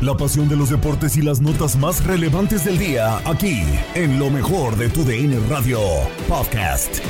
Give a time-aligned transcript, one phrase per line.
[0.00, 3.64] La pasión de los deportes y las notas más relevantes del día, aquí,
[3.96, 5.80] en lo mejor de tu DN Radio
[6.28, 7.00] Podcast.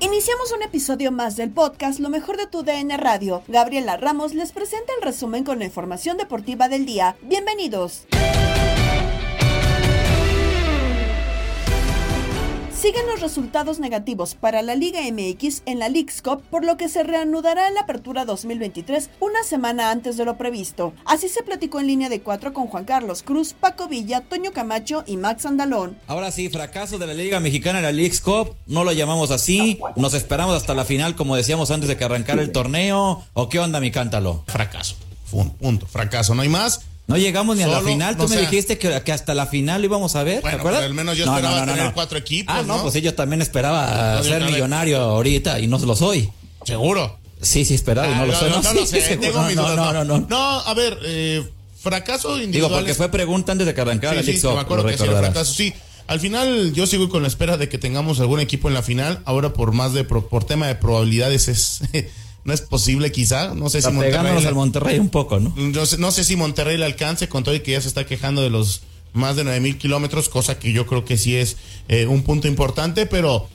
[0.00, 3.42] Iniciamos un episodio más del podcast Lo mejor de tu DN Radio.
[3.48, 7.16] Gabriela Ramos les presenta el resumen con la información deportiva del día.
[7.22, 8.06] Bienvenidos.
[12.80, 16.88] Siguen los resultados negativos para la Liga MX en la Leagues Cup, por lo que
[16.88, 20.92] se reanudará en la apertura 2023 una semana antes de lo previsto.
[21.04, 25.02] Así se platicó en línea de cuatro con Juan Carlos Cruz, Paco Villa, Toño Camacho
[25.08, 25.98] y Max Andalón.
[26.06, 29.80] Ahora sí, fracaso de la Liga Mexicana en la Leagues Cup, no lo llamamos así,
[29.96, 33.58] nos esperamos hasta la final como decíamos antes de que arrancara el torneo, o qué
[33.58, 34.44] onda mi cántalo.
[34.46, 34.94] Fracaso,
[35.58, 36.82] punto, fracaso, no hay más.
[37.08, 38.16] No llegamos ni a la final.
[38.16, 40.42] Tú me dijiste que, hasta la final lo íbamos a ver.
[40.42, 40.84] ¿Te acuerdas?
[40.84, 42.54] al menos yo esperaba tener cuatro equipos.
[42.56, 46.30] Ah, no, pues yo también esperaba ser millonario ahorita y no lo soy.
[46.64, 47.18] ¿Seguro?
[47.40, 48.50] Sí, sí, esperaba y no, lo soy.
[48.50, 49.16] No, lo sé.
[49.16, 50.60] no, no, no, no, no.
[50.60, 51.48] a ver, eh,
[51.80, 52.70] fracaso individual.
[52.70, 55.54] Digo, porque fue pregunta antes de que arrancara sí, sí, me acuerdo que sí, fracaso.
[55.54, 55.72] Sí,
[56.08, 59.20] al final yo sigo con la espera de que tengamos algún equipo en la final.
[59.24, 61.80] Ahora por más de por tema de probabilidades es
[62.48, 65.52] no es posible quizá, no sé si Monterrey al Monterrey un poco, ¿no?
[65.54, 68.06] No sé, no sé si Monterrey le alcance con todo y que ya se está
[68.06, 68.80] quejando de los
[69.12, 71.58] más de nueve mil kilómetros, cosa que yo creo que sí es
[71.88, 73.50] eh, un punto importante, pero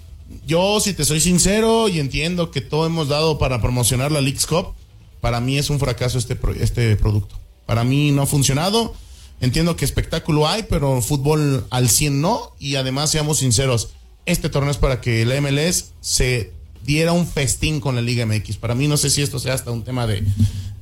[0.46, 4.46] yo si te soy sincero y entiendo que todo hemos dado para promocionar la Leagues
[4.46, 4.76] Cup,
[5.22, 7.36] para mí es un fracaso este, este producto.
[7.66, 8.94] Para mí no ha funcionado.
[9.42, 12.52] Entiendo que espectáculo hay, pero fútbol al 100 no.
[12.60, 13.90] Y además, seamos sinceros,
[14.28, 16.52] este torneo es para que el MLS se
[16.84, 18.58] diera un festín con la Liga MX.
[18.58, 20.24] Para mí no sé si esto sea hasta un tema de,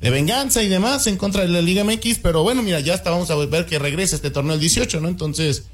[0.00, 3.10] de venganza y demás en contra de la Liga MX, pero bueno, mira, ya hasta
[3.10, 5.08] vamos a ver que regrese este torneo el 18, ¿no?
[5.08, 5.64] Entonces,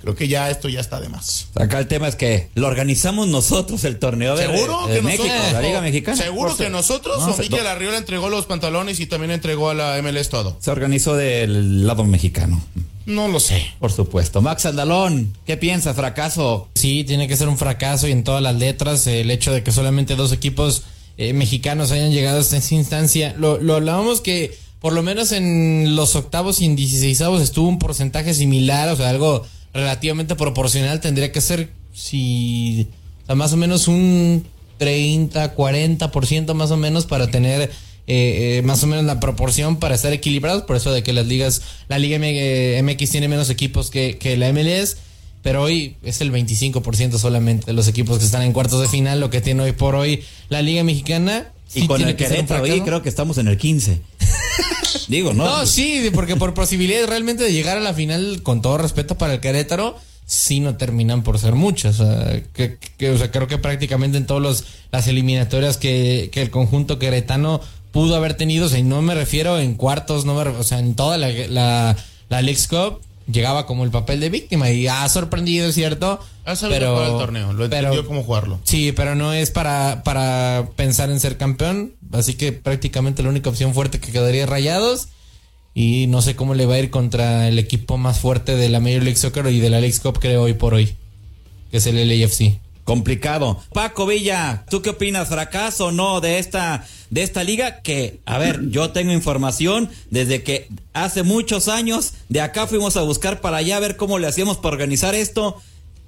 [0.00, 1.48] creo que ya esto ya está de más.
[1.54, 5.52] Acá el tema es que lo organizamos nosotros el torneo de, ¿Seguro que México, nosotros,
[5.52, 6.16] la Liga Mexicana.
[6.16, 7.18] ¿Seguro que nosotros?
[7.18, 10.56] No, o Miquel Arriola entregó los pantalones y también entregó a la MLS todo.
[10.60, 12.62] Se organizó del lado mexicano.
[13.06, 13.64] No lo sé.
[13.78, 14.42] Por supuesto.
[14.42, 15.94] Max Andalón, ¿qué piensa?
[15.94, 16.68] ¿Fracaso?
[16.74, 19.72] Sí, tiene que ser un fracaso y en todas las letras el hecho de que
[19.72, 20.82] solamente dos equipos
[21.16, 23.34] eh, mexicanos hayan llegado hasta esa instancia.
[23.38, 27.78] Lo, lo hablábamos que por lo menos en los octavos y en dieciséisavos estuvo un
[27.78, 32.88] porcentaje similar, o sea, algo relativamente proporcional tendría que ser si
[33.22, 34.44] o sea, más o menos un
[34.78, 37.70] 30, 40% más o menos para tener
[38.08, 41.26] eh, eh, más o menos la proporción para estar equilibrados, por eso de que las
[41.26, 44.98] ligas, la Liga MX tiene menos equipos que, que la MLS,
[45.42, 49.20] pero hoy es el 25% solamente de los equipos que están en cuartos de final,
[49.20, 51.52] lo que tiene hoy por hoy la Liga Mexicana.
[51.74, 54.00] Y con el Querétaro hoy creo que estamos en el 15.
[55.08, 55.44] Digo, ¿no?
[55.44, 59.34] No, sí, porque por posibilidades realmente de llegar a la final, con todo respeto para
[59.34, 62.00] el Querétaro, sí no terminan por ser muchas.
[62.00, 66.50] O sea, que, o sea creo que prácticamente en todas las eliminatorias que, que, el
[66.50, 67.60] conjunto queretano
[67.96, 70.80] pudo haber tenido, o sea, y no me refiero en cuartos, no me, o sea,
[70.80, 71.96] en toda la, la,
[72.28, 76.20] la League's Cup, llegaba como el papel de víctima y ha sorprendido, es cierto.
[76.44, 78.60] Ha pero el torneo, lo entendió cómo jugarlo.
[78.64, 83.48] Sí, pero no es para, para pensar en ser campeón, así que prácticamente la única
[83.48, 85.08] opción fuerte que quedaría es Rayados
[85.72, 88.78] y no sé cómo le va a ir contra el equipo más fuerte de la
[88.78, 90.94] Major League Soccer y de la League Cup creo hoy por hoy,
[91.70, 92.58] que es el LAFC.
[92.86, 93.60] Complicado.
[93.74, 95.28] Paco Villa, ¿tú qué opinas?
[95.28, 97.82] ¿Fracaso o no de esta, de esta liga?
[97.82, 103.02] Que, a ver, yo tengo información desde que hace muchos años de acá fuimos a
[103.02, 105.60] buscar para allá a ver cómo le hacíamos para organizar esto.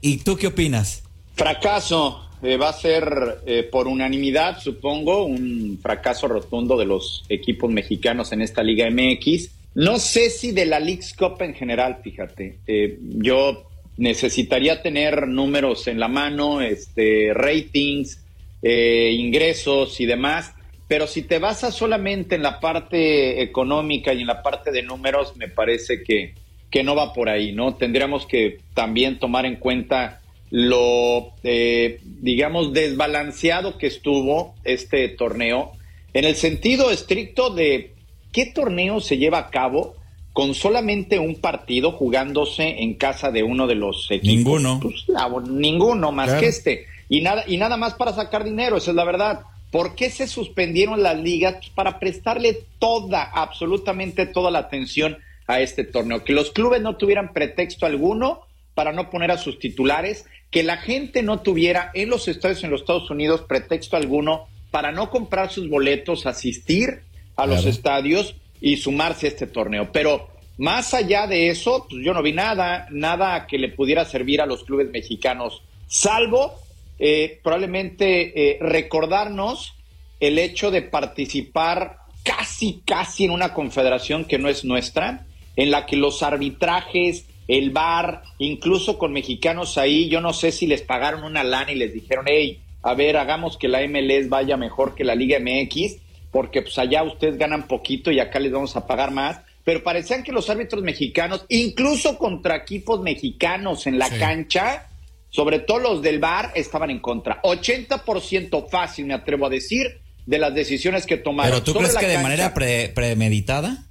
[0.02, 1.02] ¿Y tú qué opinas?
[1.34, 2.24] Fracaso.
[2.40, 8.30] Eh, va a ser eh, por unanimidad, supongo, un fracaso rotundo de los equipos mexicanos
[8.30, 9.50] en esta Liga MX.
[9.74, 12.60] No sé si de la League's Cup en general, fíjate.
[12.68, 13.67] Eh, yo
[13.98, 18.24] necesitaría tener números en la mano, este, ratings,
[18.62, 20.54] eh, ingresos y demás,
[20.86, 25.36] pero si te basas solamente en la parte económica y en la parte de números,
[25.36, 26.34] me parece que,
[26.70, 27.74] que no va por ahí, ¿no?
[27.74, 35.72] Tendríamos que también tomar en cuenta lo, eh, digamos, desbalanceado que estuvo este torneo,
[36.14, 37.92] en el sentido estricto de
[38.32, 39.96] qué torneo se lleva a cabo
[40.38, 44.62] con solamente un partido jugándose en casa de uno de los equipos.
[44.62, 44.78] Ninguno.
[44.80, 45.04] Pues,
[45.48, 46.86] ninguno más que este.
[47.08, 49.40] Y nada, y nada más para sacar dinero, esa es la verdad.
[49.72, 51.54] ¿Por qué se suspendieron las ligas?
[51.54, 55.18] Pues para prestarle toda, absolutamente toda la atención
[55.48, 56.22] a este torneo.
[56.22, 58.42] Que los clubes no tuvieran pretexto alguno
[58.76, 62.70] para no poner a sus titulares, que la gente no tuviera en los estadios en
[62.70, 67.00] los Estados Unidos pretexto alguno para no comprar sus boletos, asistir
[67.34, 69.90] a los estadios y sumarse a este torneo.
[69.92, 70.28] Pero
[70.58, 74.46] más allá de eso, pues yo no vi nada, nada que le pudiera servir a
[74.46, 76.54] los clubes mexicanos, salvo
[76.98, 79.74] eh, probablemente eh, recordarnos
[80.18, 85.86] el hecho de participar casi, casi en una confederación que no es nuestra, en la
[85.86, 91.22] que los arbitrajes, el bar, incluso con mexicanos ahí, yo no sé si les pagaron
[91.22, 95.04] una lana y les dijeron, hey, a ver, hagamos que la MLS vaya mejor que
[95.04, 95.96] la Liga MX
[96.30, 99.40] porque pues allá ustedes ganan poquito y acá les vamos a pagar más.
[99.64, 104.86] Pero parecían que los árbitros mexicanos, incluso contra equipos mexicanos en la cancha,
[105.30, 107.42] sobre todo los del bar, estaban en contra.
[107.42, 111.52] 80% fácil, me atrevo a decir, de las decisiones que tomaron.
[111.52, 113.84] ¿Pero tú crees que de manera premeditada?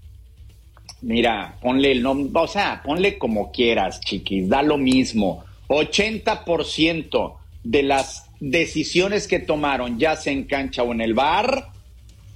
[1.01, 5.43] Mira, ponle el nombre, o sea, ponle como quieras, chiquis, da lo mismo.
[5.67, 11.69] 80% de las decisiones que tomaron, ya sea en cancha o en el bar,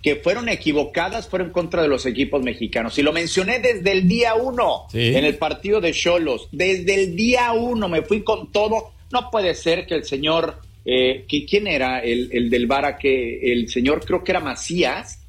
[0.01, 2.97] que fueron equivocadas fueron contra de los equipos mexicanos.
[2.97, 6.47] Y lo mencioné desde el día uno en el partido de Cholos.
[6.51, 8.93] Desde el día uno me fui con todo.
[9.11, 12.97] No puede ser que el señor, eh, ¿quién era el, el del bar?
[12.97, 15.19] Que el señor creo que era Macías,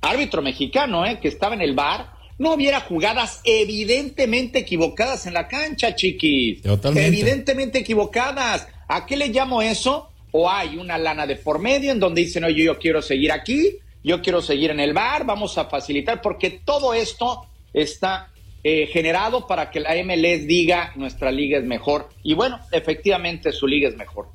[0.00, 5.48] árbitro mexicano, eh, que estaba en el bar, no hubiera jugadas evidentemente equivocadas en la
[5.48, 6.60] cancha, chiquis.
[6.94, 8.68] Evidentemente equivocadas.
[8.88, 10.08] ¿A qué le llamo eso?
[10.32, 13.76] O hay una lana de por medio en donde dicen, oye, yo quiero seguir aquí
[14.02, 18.30] yo quiero seguir en el bar, vamos a facilitar, porque todo esto está
[18.62, 22.10] eh, generado para que la MLS diga nuestra liga es mejor.
[22.22, 24.28] Y bueno, efectivamente su liga es mejor.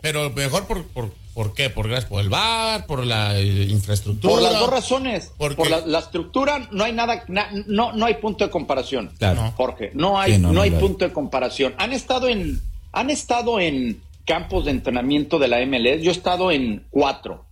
[0.00, 1.70] Pero mejor por, por, por qué?
[1.70, 2.86] ¿Por, por el bar?
[2.86, 4.34] ¿Por la eh, infraestructura?
[4.34, 5.32] Por las dos razones.
[5.36, 5.56] Por
[5.86, 7.24] la, estructura no hay nada,
[7.66, 9.12] no, no hay punto de comparación.
[9.18, 9.52] Claro.
[9.56, 11.74] Jorge, no hay, no, hay punto de comparación.
[11.78, 12.60] Han estado en,
[12.92, 16.02] han estado en campos de entrenamiento de la MLS.
[16.02, 17.44] Yo he estado en cuatro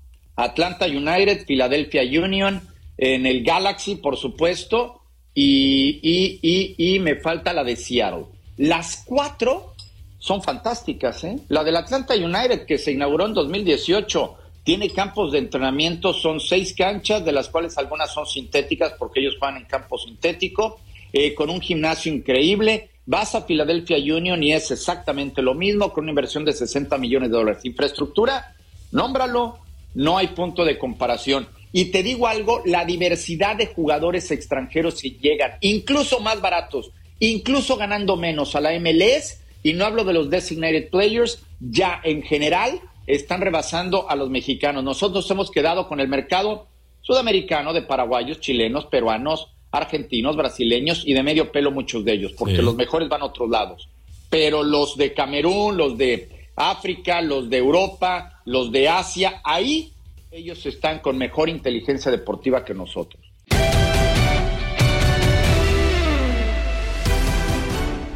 [0.45, 2.61] Atlanta United, Philadelphia Union,
[2.97, 5.01] en el Galaxy, por supuesto,
[5.35, 8.27] y, y, me falta la de Seattle.
[8.59, 9.75] Las cuatro
[10.19, 11.39] son fantásticas, ¿eh?
[11.49, 16.75] La del Atlanta United, que se inauguró en 2018, tiene campos de entrenamiento, son seis
[16.75, 20.81] canchas, de las cuales algunas son sintéticas porque ellos van en campo sintético,
[21.13, 22.91] eh, con un gimnasio increíble.
[23.07, 27.31] Vas a Philadelphia Union y es exactamente lo mismo, con una inversión de 60 millones
[27.31, 27.65] de dólares.
[27.65, 28.55] Infraestructura,
[28.93, 29.59] nómbralo,
[29.95, 31.49] no hay punto de comparación.
[31.73, 37.77] Y te digo algo, la diversidad de jugadores extranjeros que llegan, incluso más baratos, incluso
[37.77, 42.81] ganando menos a la MLS, y no hablo de los designated players, ya en general
[43.07, 44.83] están rebasando a los mexicanos.
[44.83, 46.67] Nosotros hemos quedado con el mercado
[47.03, 52.63] sudamericano de paraguayos, chilenos, peruanos, argentinos, brasileños y de medio pelo muchos de ellos, porque
[52.63, 53.89] los mejores van a otros lados.
[54.29, 59.93] Pero los de Camerún, los de África, los de Europa, los de Asia, ahí
[60.31, 63.20] ellos están con mejor inteligencia deportiva que nosotros.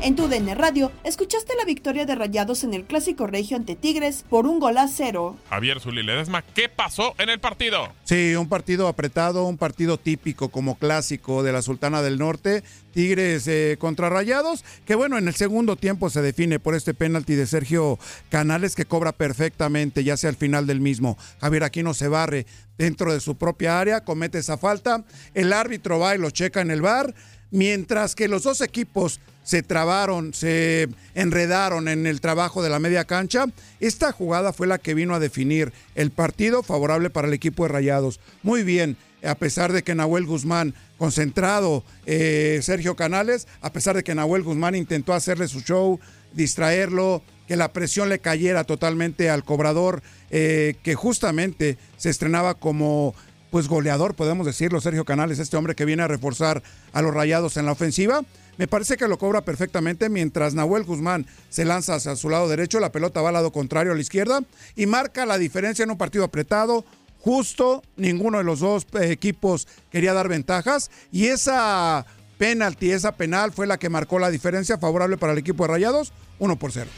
[0.04, 4.23] En tu DN Radio, escuchaste la victoria de Rayados en el Clásico Regio ante Tigres
[4.28, 5.38] por un gol a cero.
[5.49, 7.88] Javier Zuli Ledesma, ¿qué pasó en el partido?
[8.04, 12.62] Sí, un partido apretado, un partido típico como clásico de la Sultana del Norte.
[12.92, 17.34] Tigres eh, contra Rayados, que bueno, en el segundo tiempo se define por este penalti
[17.34, 21.16] de Sergio Canales que cobra perfectamente, ya sea al final del mismo.
[21.40, 22.44] Javier Aquino se barre
[22.76, 26.70] dentro de su propia área, comete esa falta, el árbitro va y lo checa en
[26.70, 27.14] el bar,
[27.50, 33.04] mientras que los dos equipos se trabaron, se enredaron en el trabajo de la media
[33.04, 33.46] cancha.
[33.78, 37.68] Esta jugada fue la que vino a definir el partido favorable para el equipo de
[37.68, 38.18] Rayados.
[38.42, 44.02] Muy bien, a pesar de que Nahuel Guzmán, concentrado eh, Sergio Canales, a pesar de
[44.02, 46.00] que Nahuel Guzmán intentó hacerle su show,
[46.32, 53.14] distraerlo, que la presión le cayera totalmente al cobrador, eh, que justamente se estrenaba como
[53.50, 56.60] pues goleador, podemos decirlo, Sergio Canales, este hombre que viene a reforzar
[56.92, 58.22] a los rayados en la ofensiva.
[58.56, 62.80] Me parece que lo cobra perfectamente mientras Nahuel Guzmán se lanza hacia su lado derecho,
[62.80, 64.40] la pelota va al lado contrario a la izquierda
[64.76, 66.84] y marca la diferencia en un partido apretado,
[67.20, 72.06] justo, ninguno de los dos eh, equipos quería dar ventajas y esa
[72.38, 76.12] penalti, esa penal fue la que marcó la diferencia favorable para el equipo de Rayados,
[76.38, 76.90] 1 por 0.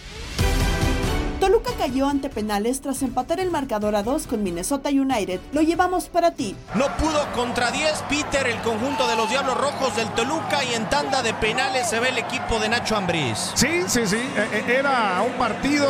[1.47, 5.39] Toluca cayó ante penales tras empatar el marcador a 2 con Minnesota United.
[5.53, 6.57] Lo llevamos para ti.
[6.75, 10.91] No pudo contra 10 Peter el conjunto de los Diablos Rojos del Toluca y en
[10.91, 13.53] tanda de penales se ve el equipo de Nacho Ambriz.
[13.55, 14.17] Sí, sí, sí.
[14.17, 15.89] E, e, era un partido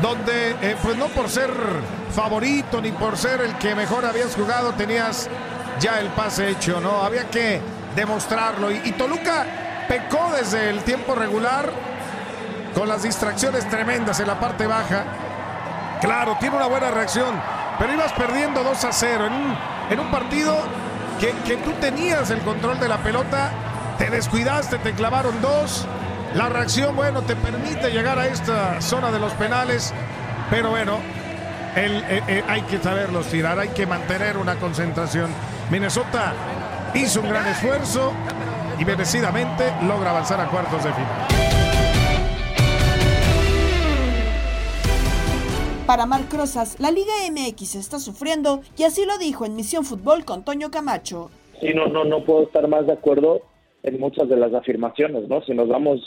[0.00, 1.50] donde, eh, pues no por ser
[2.14, 5.28] favorito ni por ser el que mejor habías jugado, tenías
[5.78, 7.02] ya el pase hecho, ¿no?
[7.02, 7.60] Había que
[7.94, 8.72] demostrarlo.
[8.72, 9.44] y Toluca
[9.88, 11.93] pecó desde el tiempo regular
[12.74, 15.04] con las distracciones tremendas en la parte baja.
[16.00, 17.34] Claro, tiene una buena reacción,
[17.78, 19.26] pero ibas perdiendo 2 a 0
[19.90, 20.58] en un, partido
[21.20, 23.50] que, tú tenías el control de la pelota,
[23.96, 25.86] te descuidaste, te clavaron dos.
[26.34, 29.94] La reacción, bueno, te permite llegar a esta zona de los penales,
[30.50, 30.98] pero bueno,
[31.76, 35.30] eh, eh, hay que saberlos tirar, hay que mantener una concentración.
[35.70, 36.32] Minnesota
[36.92, 38.12] hizo un gran esfuerzo
[38.78, 41.93] y merecidamente logra avanzar a cuartos de final.
[45.86, 50.24] Para Marc Rosas, la Liga MX está sufriendo y así lo dijo en Misión Fútbol
[50.24, 51.30] con Toño Camacho.
[51.60, 53.42] Sí, no, no, no puedo estar más de acuerdo
[53.82, 55.42] en muchas de las afirmaciones, ¿no?
[55.42, 56.00] Si nos vamos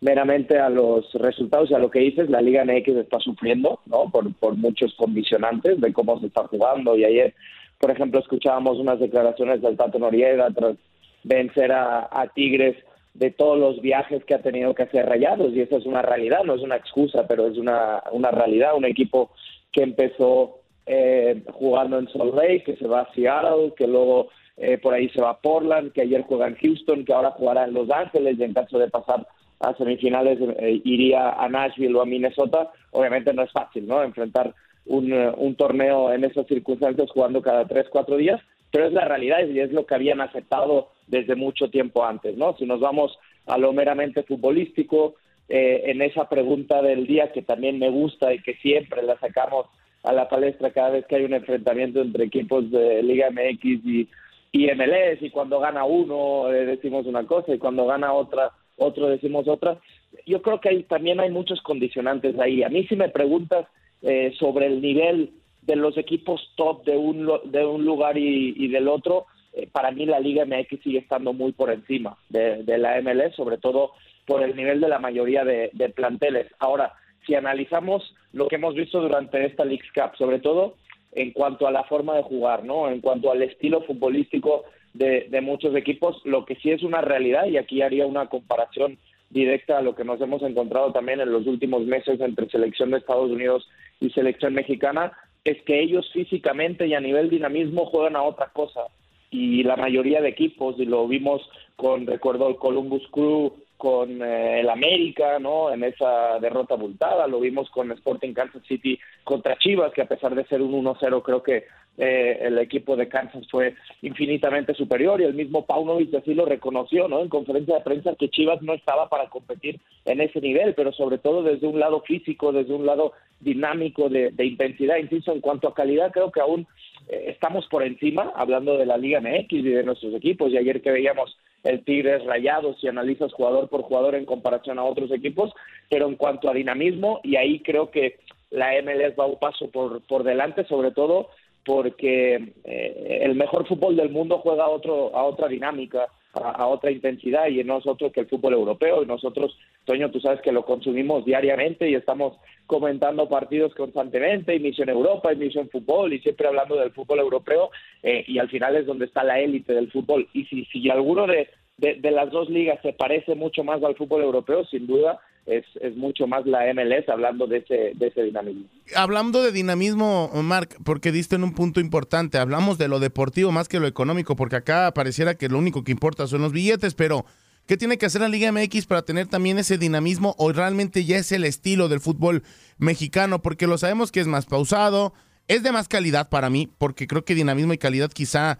[0.00, 4.10] meramente a los resultados y a lo que dices, la Liga MX está sufriendo, ¿no?
[4.10, 6.96] Por, muchos condicionantes de cómo se está jugando.
[6.96, 7.34] Y ayer,
[7.80, 10.76] por ejemplo, escuchábamos unas declaraciones del Tato Noriega tras
[11.24, 12.76] vencer a Tigres
[13.18, 16.44] de todos los viajes que ha tenido que hacer Rayados y eso es una realidad,
[16.44, 19.30] no es una excusa, pero es una, una realidad, un equipo
[19.72, 24.78] que empezó eh, jugando en Salt Lake, que se va a Seattle, que luego eh,
[24.78, 27.74] por ahí se va a Portland, que ayer juega en Houston, que ahora jugará en
[27.74, 29.26] Los Ángeles y en caso de pasar
[29.60, 32.70] a semifinales eh, iría a Nashville o a Minnesota.
[32.90, 34.02] Obviamente no es fácil, ¿no?
[34.02, 34.54] Enfrentar
[34.84, 39.38] un, un torneo en esas circunstancias jugando cada tres, cuatro días, pero es la realidad
[39.46, 42.56] y es lo que habían aceptado desde mucho tiempo antes, ¿no?
[42.56, 45.14] Si nos vamos a lo meramente futbolístico,
[45.48, 49.66] eh, en esa pregunta del día que también me gusta y que siempre la sacamos
[50.02, 54.08] a la palestra cada vez que hay un enfrentamiento entre equipos de Liga MX y,
[54.50, 59.08] y MLS y cuando gana uno eh, decimos una cosa y cuando gana otra otro
[59.08, 59.78] decimos otra.
[60.26, 62.62] Yo creo que hay, también hay muchos condicionantes ahí.
[62.62, 63.66] A mí si me preguntas
[64.02, 65.30] eh, sobre el nivel
[65.62, 70.04] de los equipos top de un, de un lugar y del otro, eh, para mí
[70.04, 73.92] la Liga MX sigue estando muy por encima de, la MLS, sobre todo
[74.26, 76.46] por el nivel de la mayoría de, planteles.
[76.58, 76.92] Ahora,
[77.26, 80.74] si analizamos lo que hemos visto durante esta League Cup, sobre todo
[81.12, 82.90] en cuanto a la forma de jugar, ¿no?
[82.90, 87.46] En cuanto al estilo futbolístico de, de, muchos equipos, lo que sí es una realidad,
[87.46, 88.98] y aquí haría una comparación
[89.30, 92.98] directa a lo que nos hemos encontrado también en los últimos meses entre selección de
[92.98, 93.66] Estados Unidos
[94.00, 95.12] y selección mexicana,
[95.44, 98.82] es que ellos físicamente y a nivel dinamismo juegan a otra cosa
[99.30, 101.42] y la mayoría de equipos, y lo vimos
[101.76, 105.70] con, recuerdo, el Columbus Crew, con eh, el América, ¿no?
[105.70, 110.34] En esa derrota abultada, lo vimos con Sporting Kansas City contra Chivas, que a pesar
[110.34, 111.64] de ser un 1-0, creo que
[111.98, 117.08] eh, el equipo de Kansas fue infinitamente superior y el mismo Paunovic así lo reconoció,
[117.08, 117.20] ¿no?
[117.20, 121.18] En conferencia de prensa que Chivas no estaba para competir en ese nivel, pero sobre
[121.18, 125.68] todo desde un lado físico, desde un lado dinámico de, de intensidad, incluso en cuanto
[125.68, 126.66] a calidad, creo que aún
[127.08, 130.90] estamos por encima, hablando de la Liga MX y de nuestros equipos, y ayer que
[130.90, 135.52] veíamos el Tigres Rayados y analizas jugador por jugador en comparación a otros equipos,
[135.90, 138.18] pero en cuanto a dinamismo, y ahí creo que
[138.50, 141.28] la MLS va un paso por, por delante, sobre todo
[141.66, 146.92] porque eh, el mejor fútbol del mundo juega a, otro, a otra dinámica, a, otra
[146.92, 151.24] intensidad y nosotros que el fútbol europeo y nosotros, Toño, tú sabes que lo consumimos
[151.24, 156.76] diariamente y estamos comentando partidos constantemente y Misión Europa y Misión Fútbol y siempre hablando
[156.76, 157.70] del fútbol europeo
[158.02, 160.28] eh, y al final es donde está la élite del fútbol.
[160.34, 164.64] Y si, si alguno de, las dos ligas se parece mucho más al fútbol europeo,
[164.66, 168.64] sin duda es, es, mucho más la MLS hablando de ese, de ese dinamismo.
[168.96, 173.68] Hablando de dinamismo, Marc, porque diste en un punto importante, hablamos de lo deportivo más
[173.68, 177.24] que lo económico, porque acá pareciera que lo único que importa son los billetes, pero
[177.66, 181.16] ¿qué tiene que hacer la Liga MX para tener también ese dinamismo o realmente ya
[181.16, 182.42] es el estilo del fútbol
[182.78, 183.40] mexicano?
[183.40, 185.14] Porque lo sabemos que es más pausado,
[185.46, 188.58] es de más calidad para mí, porque creo que dinamismo y calidad quizá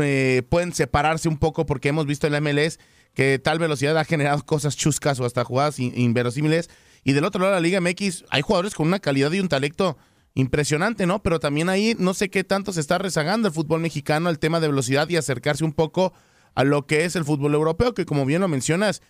[0.00, 2.78] eh, pueden separarse un poco porque hemos visto en la MLS
[3.14, 6.70] que tal velocidad ha generado cosas chuscas o hasta jugadas inverosímiles.
[7.04, 9.98] Y del otro lado la Liga MX hay jugadores con una calidad y un talento
[10.34, 11.22] impresionante, ¿no?
[11.22, 14.60] Pero también ahí no sé qué tanto se está rezagando el fútbol mexicano, el tema
[14.60, 16.12] de velocidad y acercarse un poco
[16.54, 19.02] a lo que es el fútbol europeo, que como bien lo mencionas,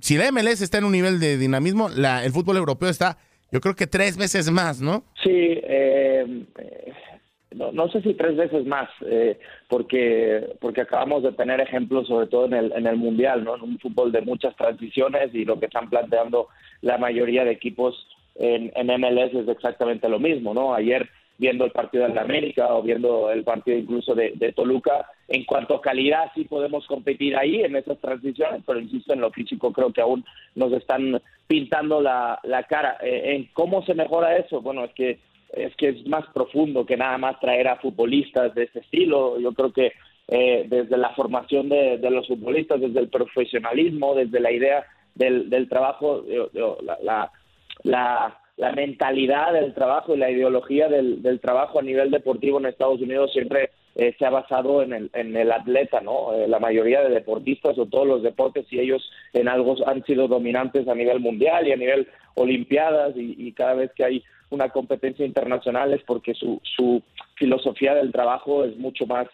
[0.00, 3.18] si la MLS está en un nivel de dinamismo, la, el fútbol europeo está,
[3.50, 5.04] yo creo que tres veces más, ¿no?
[5.22, 6.46] Sí, eh,
[7.54, 12.26] no, no, sé si tres veces más, eh, porque, porque acabamos de tener ejemplos, sobre
[12.26, 13.56] todo en el, en el Mundial, ¿no?
[13.56, 16.48] en un fútbol de muchas transiciones y lo que están planteando
[16.82, 20.54] la mayoría de equipos en, en MLS es exactamente lo mismo.
[20.54, 20.74] ¿no?
[20.74, 21.08] Ayer,
[21.38, 25.76] viendo el partido de la América o viendo el partido incluso de, Toluca, en cuanto
[25.76, 29.92] a calidad sí podemos competir ahí en esas transiciones, pero insisto, en lo físico creo
[29.92, 32.98] que aún nos están pintando la, la cara.
[33.02, 34.60] Eh, ¿En cómo se mejora eso?
[34.60, 35.18] Bueno, es que
[35.56, 39.38] es que es más profundo que nada más traer a futbolistas de ese estilo.
[39.38, 39.92] Yo creo que
[40.28, 44.84] eh, desde la formación de, los futbolistas, desde el profesionalismo, desde la idea
[45.14, 46.24] del, del trabajo,
[47.02, 47.30] la,
[48.56, 53.32] la, mentalidad del trabajo y la ideología del, trabajo a nivel deportivo en Estados Unidos
[53.32, 56.32] siempre eh, se ha basado en el, en el atleta, ¿no?
[56.32, 60.26] Eh, la mayoría de deportistas o todos los deportes y ellos en algo han sido
[60.26, 65.26] dominantes a nivel mundial y a nivel olimpiadas y cada vez que hay una competencia
[65.26, 67.02] internacional es porque su, su
[67.34, 69.26] filosofía del trabajo es mucho más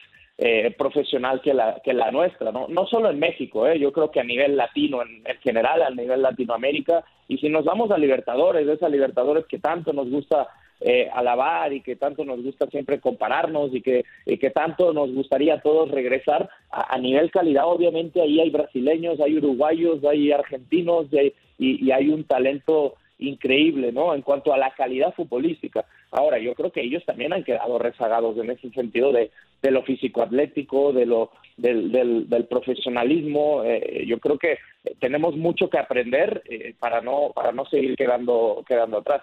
[0.42, 2.66] eh, profesional que la, que la nuestra, ¿no?
[2.66, 3.78] No solo en México, ¿eh?
[3.78, 7.90] yo creo que a nivel latino, en, general, a nivel Latinoamérica, y si nos vamos
[7.90, 10.48] a Libertadores, esa Libertadores que tanto nos gusta
[10.80, 15.56] eh, alabar y que tanto nos gusta siempre compararnos y que, que tanto nos gustaría
[15.56, 21.34] a todos regresar a, nivel calidad, obviamente ahí hay brasileños, hay uruguayos, hay argentinos y,
[21.58, 24.14] y hay un talento increíble, ¿no?
[24.14, 25.84] En cuanto a la calidad futbolística.
[26.10, 29.30] Ahora, yo creo que ellos también han quedado rezagados en ese sentido de,
[29.62, 33.62] de lo físico-atlético, de lo, del, del, profesionalismo.
[33.64, 34.58] Eh, yo creo que
[34.98, 39.22] tenemos mucho que aprender eh, para no para no seguir quedando quedando atrás.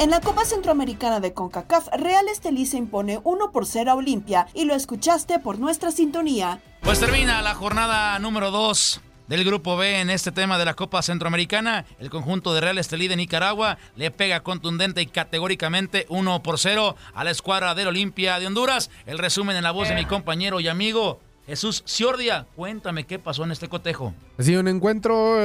[0.00, 4.46] En la Copa Centroamericana de CONCACAF, Real Estelí se impone 1 por 0 a Olimpia
[4.54, 6.58] y lo escuchaste por nuestra sintonía.
[6.80, 11.02] Pues termina la jornada número 2 del Grupo B en este tema de la Copa
[11.02, 11.84] Centroamericana.
[11.98, 16.96] El conjunto de Real Estelí de Nicaragua le pega contundente y categóricamente 1 por 0
[17.12, 18.88] a la escuadra del Olimpia de Honduras.
[19.04, 23.42] El resumen en la voz de mi compañero y amigo Jesús Ciordia, cuéntame qué pasó
[23.42, 24.14] en este cotejo.
[24.38, 25.38] Sí, un encuentro,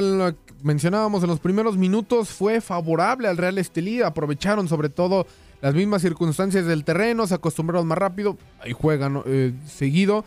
[0.61, 4.03] mencionábamos en los primeros minutos, fue favorable al Real Estelí.
[4.03, 5.25] Aprovecharon sobre todo
[5.61, 10.23] las mismas circunstancias del terreno, se acostumbraron más rápido, ahí juegan eh, seguido.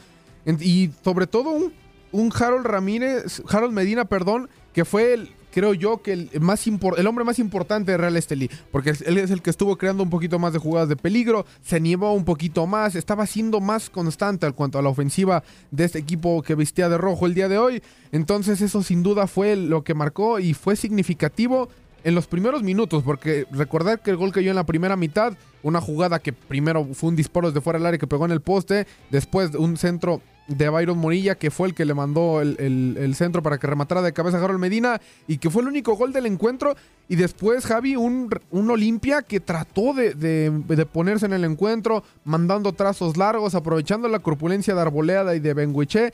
[0.58, 1.72] Y sobre todo un,
[2.10, 7.06] un Harold Ramírez, Harold Medina, perdón, que fue el, creo yo que el, más el
[7.06, 10.38] hombre más importante de Real Estelí, porque él es el que estuvo creando un poquito
[10.38, 14.52] más de jugadas de peligro, se animó un poquito más, estaba siendo más constante en
[14.52, 17.82] cuanto a la ofensiva de este equipo que vestía de rojo el día de hoy.
[18.12, 21.68] Entonces eso sin duda fue lo que marcó y fue significativo
[22.04, 25.80] en los primeros minutos, porque recordar que el gol cayó en la primera mitad, una
[25.80, 28.86] jugada que primero fue un disparo desde fuera del área que pegó en el poste,
[29.10, 33.58] después un centro de Byron Morilla, que fue el que le mandó el, centro para
[33.58, 36.74] que rematara de cabeza a Harold Medina y que fue el único gol del encuentro.
[37.08, 43.16] Y después, Javi, un, un Olimpia que trató de, ponerse en el encuentro, mandando trazos
[43.16, 46.12] largos, aprovechando la corpulencia de Arboleada y de Benguiche.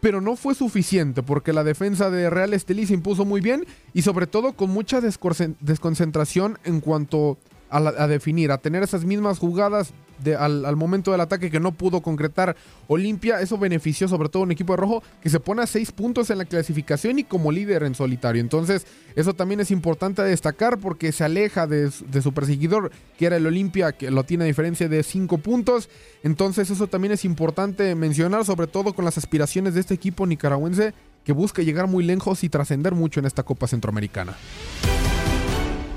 [0.00, 4.02] Pero no fue suficiente porque la defensa de Real Estelí se impuso muy bien y
[4.02, 7.38] sobre todo con mucha desconcentración en cuanto
[7.70, 9.94] a, a definir, a tener esas mismas jugadas
[10.38, 12.56] al, momento del ataque que no pudo concretar
[12.88, 13.40] Olimpia.
[13.40, 16.30] Eso benefició sobre todo a un equipo de rojo que se pone a seis puntos
[16.30, 18.40] en la clasificación y como líder en solitario.
[18.40, 23.46] Entonces, eso también es importante destacar porque se aleja de, su perseguidor, que era el
[23.46, 25.88] Olimpia, que lo tiene a diferencia de cinco puntos.
[26.22, 30.94] Entonces, eso también es importante mencionar, sobre todo con las aspiraciones de este equipo nicaragüense
[31.24, 34.36] que busca llegar muy lejos y trascender mucho en esta Copa Centroamericana.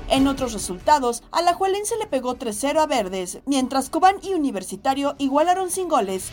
[0.08, 5.88] En otros resultados, Alajuelense le pegó 3-0 a Verdes, mientras Cobán y Universitario igualaron sin
[5.88, 6.30] goles.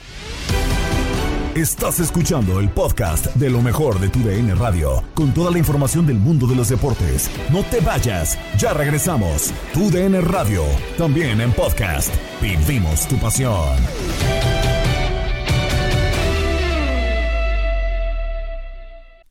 [1.56, 6.08] Estás escuchando el podcast de lo mejor de tu DN Radio, con toda la información
[6.08, 7.30] del mundo de los deportes.
[7.52, 9.54] No te vayas, ya regresamos.
[9.72, 10.64] Tu DN Radio,
[10.98, 12.12] también en podcast.
[12.42, 13.78] Vivimos tu pasión.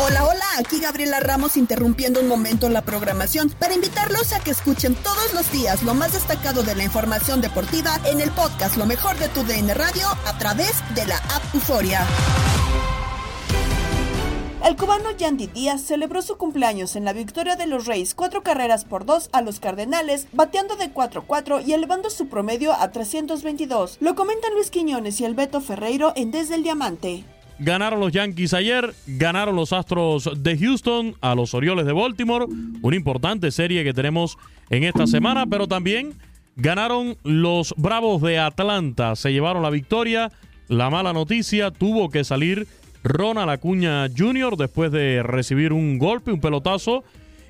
[0.00, 4.94] Hola, hola, aquí Gabriela Ramos interrumpiendo un momento la programación para invitarlos a que escuchen
[4.94, 9.18] todos los días lo más destacado de la información deportiva en el podcast Lo mejor
[9.18, 12.06] de tu DN Radio a través de la app Euforia.
[14.64, 18.84] El cubano Yandy Díaz celebró su cumpleaños en la victoria de los Reyes, cuatro carreras
[18.84, 23.96] por dos a los Cardenales, bateando de 4-4 y elevando su promedio a 322.
[24.00, 27.24] Lo comentan Luis Quiñones y el Beto Ferreiro en Desde el Diamante.
[27.60, 32.46] Ganaron los Yankees ayer, ganaron los Astros de Houston a los Orioles de Baltimore,
[32.82, 34.38] una importante serie que tenemos
[34.70, 36.14] en esta semana, pero también
[36.54, 40.30] ganaron los Bravos de Atlanta, se llevaron la victoria.
[40.68, 42.68] La mala noticia, tuvo que salir
[43.02, 44.56] Ronald Acuña Jr.
[44.56, 47.02] después de recibir un golpe, un pelotazo.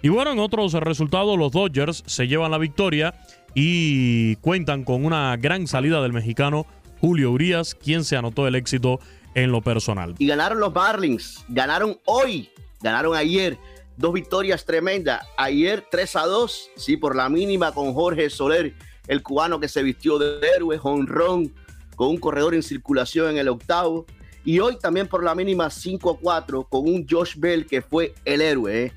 [0.02, 3.14] Y bueno, en otros resultados, los Dodgers se llevan la victoria
[3.54, 6.64] y cuentan con una gran salida del mexicano
[7.00, 9.00] Julio Urias, quien se anotó el éxito
[9.42, 10.14] en lo personal.
[10.18, 13.58] Y ganaron los Marlins, ganaron hoy, ganaron ayer.
[13.96, 15.26] Dos victorias tremendas.
[15.36, 18.74] Ayer 3 a 2, sí, por la mínima con Jorge Soler,
[19.08, 21.52] el cubano que se vistió de héroe, honrón,
[21.96, 24.06] con un corredor en circulación en el octavo.
[24.44, 28.14] Y hoy también por la mínima 5 a 4 con un Josh Bell que fue
[28.24, 28.84] el héroe.
[28.84, 28.92] ¿eh?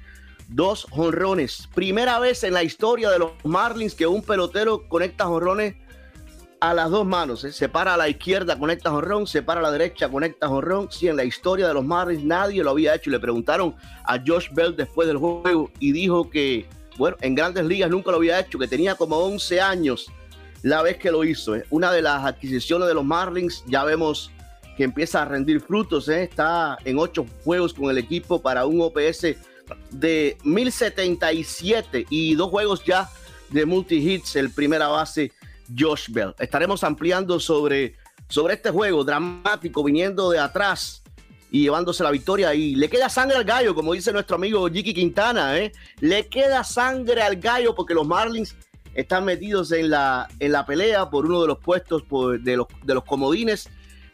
[0.47, 1.67] Dos jonrones.
[1.73, 5.75] Primera vez en la historia de los Marlins que un pelotero conecta jonrones
[6.61, 7.43] a las dos manos.
[7.43, 7.51] ¿eh?
[7.51, 10.89] Se para a la izquierda, conecta jonrón, se para a la derecha, conecta jonrón.
[10.91, 13.09] Sí, en la historia de los Marlins nadie lo había hecho.
[13.09, 17.89] Le preguntaron a Josh Bell después del juego y dijo que, bueno, en grandes ligas
[17.89, 20.11] nunca lo había hecho, que tenía como 11 años
[20.61, 21.55] la vez que lo hizo.
[21.55, 21.65] ¿eh?
[21.71, 24.31] Una de las adquisiciones de los Marlins, ya vemos
[24.77, 26.07] que empieza a rendir frutos.
[26.09, 26.23] ¿eh?
[26.23, 29.35] Está en ocho juegos con el equipo para un OPS
[29.89, 33.09] de 1077 y dos juegos ya
[33.49, 35.31] de multi-hits, el primera base
[35.77, 36.33] Josh Bell.
[36.39, 37.95] Estaremos ampliando sobre,
[38.27, 41.01] sobre este juego dramático viniendo de atrás
[41.51, 42.53] y llevándose la victoria.
[42.53, 45.57] Y le queda sangre al gallo, como dice nuestro amigo Jiki Quintana.
[45.57, 45.71] ¿eh?
[45.99, 48.55] Le queda sangre al gallo porque los Marlins
[48.93, 52.03] están metidos en la, en la pelea por uno de los puestos
[52.43, 53.69] de, los, de los comodines.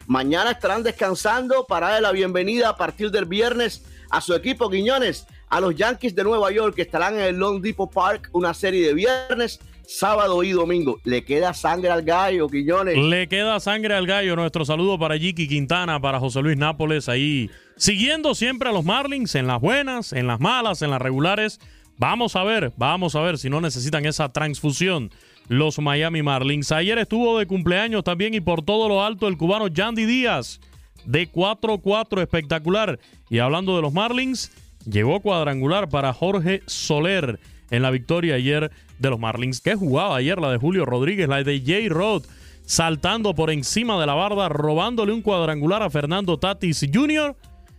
[0.06, 5.60] Mañana estarán descansando para la bienvenida a partir del viernes a su equipo Guiñones, a
[5.60, 8.94] los Yankees de Nueva York que estarán en el Long Depot Park una serie de
[8.94, 11.00] viernes sábado y domingo.
[11.04, 12.96] Le queda sangre al gallo, Quiñones.
[12.96, 14.36] Le queda sangre al gallo.
[14.36, 19.34] Nuestro saludo para Jiki Quintana, para José Luis Nápoles, ahí siguiendo siempre a los Marlins
[19.34, 21.58] en las buenas, en las malas, en las regulares.
[21.96, 25.10] Vamos a ver, vamos a ver si no necesitan esa transfusión
[25.48, 26.70] los Miami Marlins.
[26.70, 30.60] Ayer estuvo de cumpleaños también y por todo lo alto el cubano Yandy Díaz
[31.06, 33.00] de 4-4 espectacular.
[33.30, 34.52] Y hablando de los Marlins,
[34.84, 39.60] llegó cuadrangular para Jorge Soler en la victoria ayer de los Marlins.
[39.60, 42.24] Qué jugaba ayer la de Julio Rodríguez, la de Jay Rod,
[42.64, 47.36] saltando por encima de la barda, robándole un cuadrangular a Fernando Tatis Jr.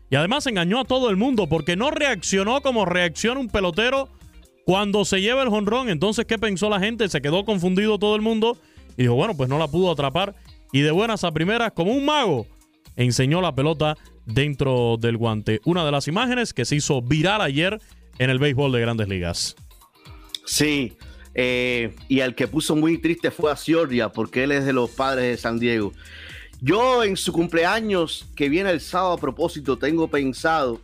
[0.10, 4.10] Y además engañó a todo el mundo porque no reaccionó como reacciona un pelotero
[4.66, 5.90] cuando se lleva el jonrón.
[5.90, 7.10] Entonces, ¿qué pensó la gente?
[7.10, 8.58] Se quedó confundido todo el mundo
[8.98, 10.36] y dijo, bueno, pues no la pudo atrapar.
[10.72, 12.48] Y de buenas a primeras, como un mago,
[12.96, 15.62] enseñó la pelota dentro del guante.
[15.66, 17.80] Una de las imágenes que se hizo viral ayer
[18.20, 19.56] en el béisbol de grandes ligas.
[20.46, 20.94] Sí,
[21.34, 24.90] eh, y al que puso muy triste fue a Ciordia, porque él es de los
[24.90, 25.94] padres de San Diego.
[26.62, 30.82] Yo en su cumpleaños, que viene el sábado a propósito, tengo pensado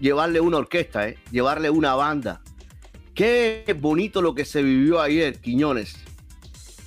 [0.00, 2.42] llevarle una orquesta, eh, llevarle una banda.
[3.14, 5.96] Qué bonito lo que se vivió ayer, Quiñones.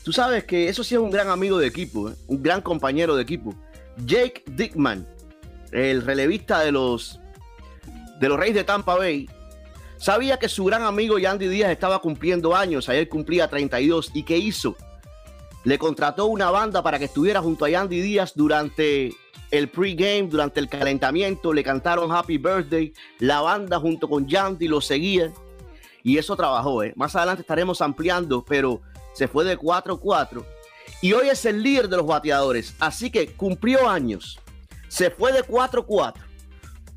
[0.03, 3.15] Tú sabes que eso sí es un gran amigo de equipo, eh, un gran compañero
[3.15, 3.55] de equipo.
[4.05, 5.07] Jake Dickman,
[5.71, 7.19] el relevista de los,
[8.19, 9.27] de los Reyes de Tampa Bay,
[9.97, 14.11] Sabía que su gran amigo Yandy Díaz estaba cumpliendo años, ayer cumplía 32.
[14.13, 14.75] ¿Y qué hizo?
[15.63, 19.13] Le contrató una banda para que estuviera junto a Yandy Díaz durante
[19.51, 21.51] el pregame, durante el calentamiento.
[21.51, 22.93] Le cantaron Happy Birthday.
[23.19, 25.31] La banda junto con Yandy lo seguía.
[26.03, 26.83] y eso trabajó.
[26.83, 26.93] ¿eh?
[26.95, 28.81] Más adelante estaremos ampliando, pero
[29.13, 30.45] se fue de 4-4
[31.01, 32.73] y hoy es el líder de los bateadores.
[32.79, 34.39] Así que cumplió años,
[34.87, 36.13] se fue de 4-4.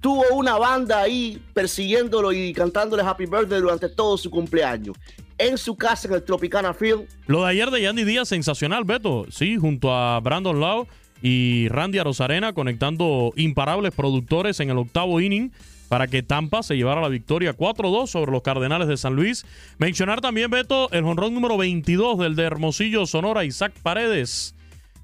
[0.00, 4.96] Tuvo una banda ahí persiguiéndolo y cantándole Happy Birthday durante todo su cumpleaños
[5.40, 7.06] en su casa en el Tropicana Field.
[7.26, 9.26] Lo de ayer de Yandy Díaz, sensacional, Beto.
[9.30, 10.86] Sí, junto a Brandon Lau
[11.22, 15.50] y Randy Arozarena conectando imparables productores en el octavo inning
[15.88, 19.44] para que Tampa se llevara la victoria 4-2 sobre los Cardenales de San Luis.
[19.78, 24.54] Mencionar también, Beto, el jonrón número 22 del de Hermosillo, Sonora, Isaac Paredes.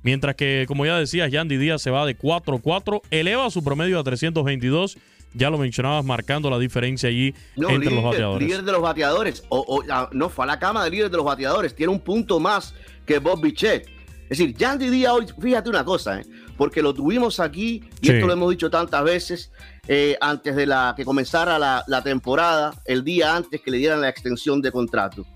[0.07, 4.05] Mientras que, como ya decías, Yandy Díaz se va de 4-4, eleva su promedio a
[4.05, 4.99] 322.
[5.35, 8.47] Ya lo mencionabas, marcando la diferencia allí entre los bateadores.
[8.47, 9.43] Líder de los bateadores.
[9.49, 11.75] O, ah, no, fue a la cama de líder de los bateadores.
[11.75, 12.73] Tiene un punto más
[13.05, 13.89] que Bob Bichet.
[14.29, 16.27] Es decir, Yandy Díaz hoy, fíjate una cosa, ¿eh?
[16.57, 19.51] porque lo tuvimos aquí, y esto lo hemos dicho tantas veces,
[19.89, 24.09] eh, antes de la que comenzara la, temporada, el día antes que le dieran la
[24.09, 25.27] extensión de contrato.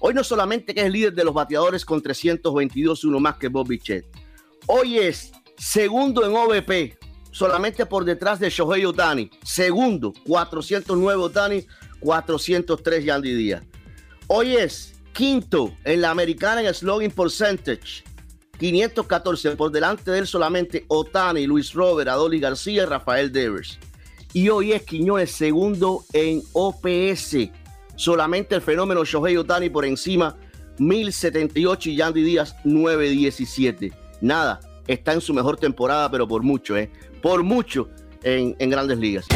[0.00, 3.68] Hoy no solamente que es líder de los bateadores con 322, uno más que Bob
[3.68, 4.06] Bichet.
[4.66, 6.96] Hoy es segundo en OVP,
[7.32, 9.30] solamente por detrás de Shohei Otani.
[9.42, 11.66] Segundo, 409 Otani,
[12.00, 13.62] 403 Yandy Díaz.
[14.28, 18.04] Hoy es quinto en la americana en slugging percentage.
[18.58, 23.78] 514 por delante de él solamente Otani, Luis Robert, Adoli García y Rafael Devers.
[24.32, 27.50] Y hoy es Quiñones segundo en OPS.
[27.98, 30.36] Solamente el fenómeno Shohei Otani por encima
[30.78, 33.92] 1078 y Yandy Díaz 917.
[34.20, 36.92] Nada, está en su mejor temporada, pero por mucho, ¿eh?
[37.20, 37.88] Por mucho
[38.22, 39.26] en, en grandes ligas.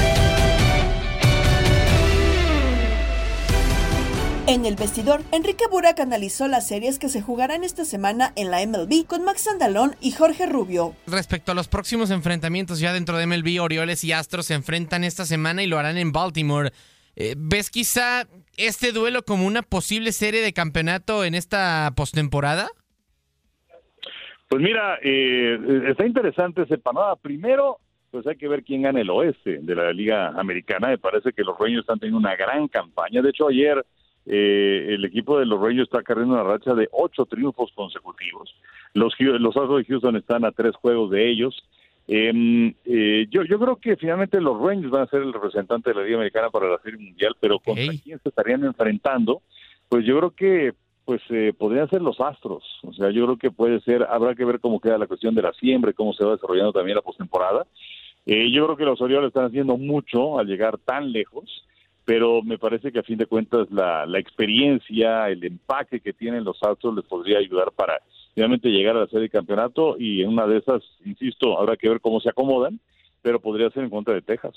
[4.46, 8.64] En el vestidor, Enrique Burak analizó las series que se jugarán esta semana en la
[8.64, 10.94] MLB con Max Andalón y Jorge Rubio.
[11.08, 15.26] Respecto a los próximos enfrentamientos ya dentro de MLB, Orioles y Astros se enfrentan esta
[15.26, 16.72] semana y lo harán en Baltimore.
[17.16, 22.68] Eh, ¿Ves quizá este duelo como una posible serie de campeonato en esta postemporada?
[24.48, 27.16] Pues mira, eh, está interesante ese panorama.
[27.16, 27.78] Primero,
[28.10, 30.88] pues hay que ver quién gana el oeste de la Liga Americana.
[30.88, 33.22] Me parece que los Rangers están teniendo una gran campaña.
[33.22, 33.82] De hecho, ayer
[34.26, 38.54] eh, el equipo de los Rangers está cargando una racha de ocho triunfos consecutivos.
[38.92, 41.56] Los, los Astros de Houston están a tres juegos de ellos.
[42.08, 45.96] Em, eh, yo, yo creo que finalmente los Rangers van a ser el representante de
[45.96, 49.42] la Liga Americana para la Serie Mundial, pero ¿contra quién se estarían enfrentando?
[49.88, 50.72] Pues yo creo que
[51.04, 52.64] pues eh, podrían ser los Astros.
[52.82, 55.42] O sea, yo creo que puede ser, habrá que ver cómo queda la cuestión de
[55.42, 57.66] la siembra y cómo se va desarrollando también la postemporada.
[58.24, 61.64] Eh, yo creo que los Orioles están haciendo mucho al llegar tan lejos
[62.04, 66.44] pero me parece que a fin de cuentas la, la experiencia, el empaque que tienen
[66.44, 68.00] los Astros les podría ayudar para
[68.34, 71.88] finalmente llegar a la serie de campeonato y en una de esas, insisto, habrá que
[71.88, 72.80] ver cómo se acomodan,
[73.20, 74.54] pero podría ser en contra de Texas.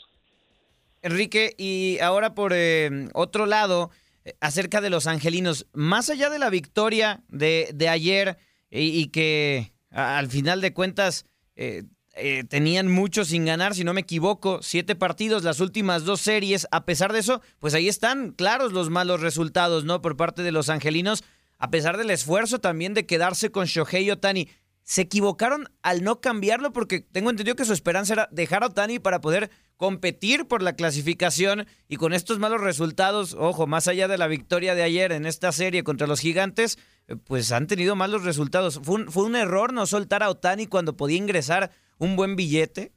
[1.02, 3.92] Enrique, y ahora por eh, otro lado,
[4.24, 8.38] eh, acerca de los angelinos, más allá de la victoria de, de ayer
[8.72, 11.84] y, que al final de cuentas eh,
[12.18, 16.68] eh, tenían mucho sin ganar, si no me equivoco, siete partidos, las últimas dos series.
[16.72, 20.02] A pesar de eso, pues ahí están claros los malos resultados, ¿no?
[20.02, 21.24] Por parte de los angelinos,
[21.58, 24.50] a pesar del esfuerzo también de quedarse con Shohei Otani.
[24.84, 29.00] Se equivocaron al no cambiarlo porque tengo entendido que su esperanza era dejar a Otani
[29.00, 34.18] para poder competir por la clasificación y con estos malos resultados, ojo, más allá de
[34.18, 38.24] la victoria de ayer en esta serie contra los gigantes, eh, pues han tenido malos
[38.24, 38.80] resultados.
[38.84, 42.92] Fue un, fue un error no soltar a Otani cuando podía ingresar un buen billete?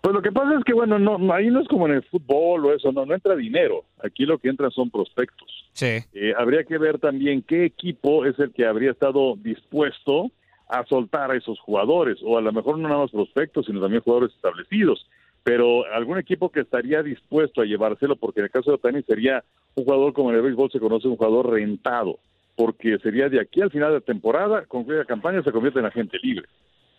[0.00, 2.66] Pues lo que pasa es que, bueno, no, ahí no es como en el fútbol
[2.66, 3.84] o eso, no, no entra dinero.
[4.02, 5.68] Aquí lo que entra son prospectos.
[5.72, 5.98] Sí.
[6.14, 10.30] Eh, habría que ver también qué equipo es el que habría estado dispuesto
[10.68, 14.02] a soltar a esos jugadores, o a lo mejor no nada más prospectos, sino también
[14.02, 15.06] jugadores establecidos.
[15.42, 19.42] Pero algún equipo que estaría dispuesto a llevárselo, porque en el caso de Otani sería
[19.74, 22.18] un jugador como en el béisbol se conoce un jugador rentado,
[22.56, 26.18] porque sería de aquí al final de temporada, concluye la campaña, se convierte en agente
[26.22, 26.46] libre.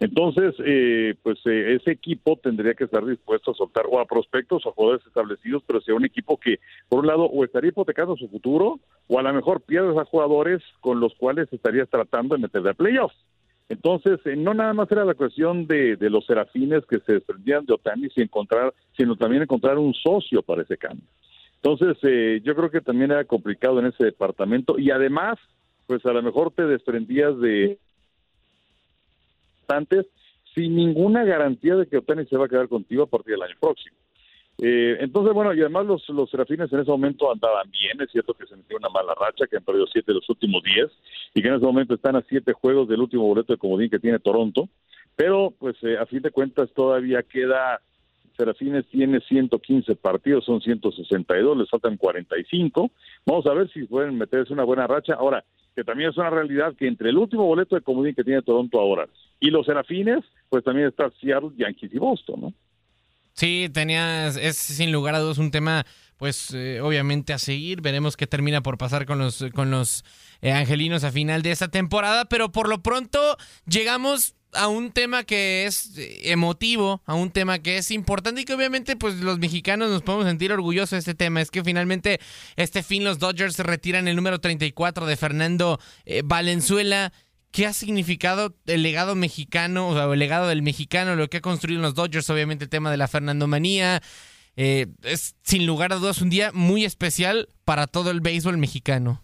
[0.02, 4.66] Entonces, eh, pues eh, ese equipo tendría que estar dispuesto a soltar o a prospectos
[4.66, 6.60] o a jugadores establecidos, pero sea un equipo que,
[6.90, 10.64] por un lado, o estaría hipotecando su futuro, o a lo mejor pierdes a jugadores
[10.80, 13.16] con los cuales estarías tratando de meter de playoffs.
[13.70, 17.68] Entonces, eh, no nada más era la cuestión de, de, los serafines que se desprendían
[17.68, 21.06] de Otani, sin encontrar, sino también encontrar un socio para ese cambio.
[21.62, 25.38] Entonces, yo creo que también era complicado en ese departamento y además,
[25.86, 27.78] pues a lo mejor te desprendías de
[30.54, 33.56] sin ninguna garantía de que Otani se va a quedar contigo a partir del año
[33.60, 33.96] próximo.
[34.58, 38.34] Eh, entonces, bueno, y además los, los serafines en ese momento andaban bien, es cierto
[38.34, 40.92] que se metió una mala racha, que han perdido siete de los últimos diez,
[41.34, 44.00] y que en ese momento están a siete juegos del último boleto de comodín que
[44.00, 44.70] tiene Toronto,
[45.16, 47.82] pero pues eh, a fin de cuentas todavía queda
[48.38, 52.92] Serafines tiene 115 partidos, son 162, les faltan 45.
[53.26, 55.14] Vamos a ver si pueden meterse una buena racha.
[55.14, 55.44] Ahora,
[55.76, 58.80] que también es una realidad que entre el último boleto de comodín que tiene Toronto
[58.80, 59.08] ahora
[59.40, 62.54] y los Serafines, pues también está Seattle, Yankees y Boston, ¿no?
[63.34, 65.86] Sí, tenías, es sin lugar a dudas un tema,
[66.18, 67.82] pues eh, obviamente a seguir.
[67.82, 70.04] Veremos qué termina por pasar con los, con los
[70.42, 75.24] eh, angelinos a final de esta temporada, pero por lo pronto llegamos a un tema
[75.24, 79.40] que es eh, emotivo, a un tema que es importante y que obviamente pues los
[79.40, 81.42] mexicanos nos podemos sentir orgullosos de este tema.
[81.42, 82.20] Es que finalmente
[82.56, 85.80] este fin los Dodgers retiran el número 34 de Fernando
[86.26, 87.12] Valenzuela.
[87.52, 91.42] ¿Qué ha significado el legado mexicano, o sea, el legado del mexicano, lo que ha
[91.42, 92.30] construido los Dodgers?
[92.30, 94.02] Obviamente el tema de la Fernandomanía.
[94.56, 99.24] Eh, es sin lugar a dudas un día muy especial para todo el béisbol mexicano.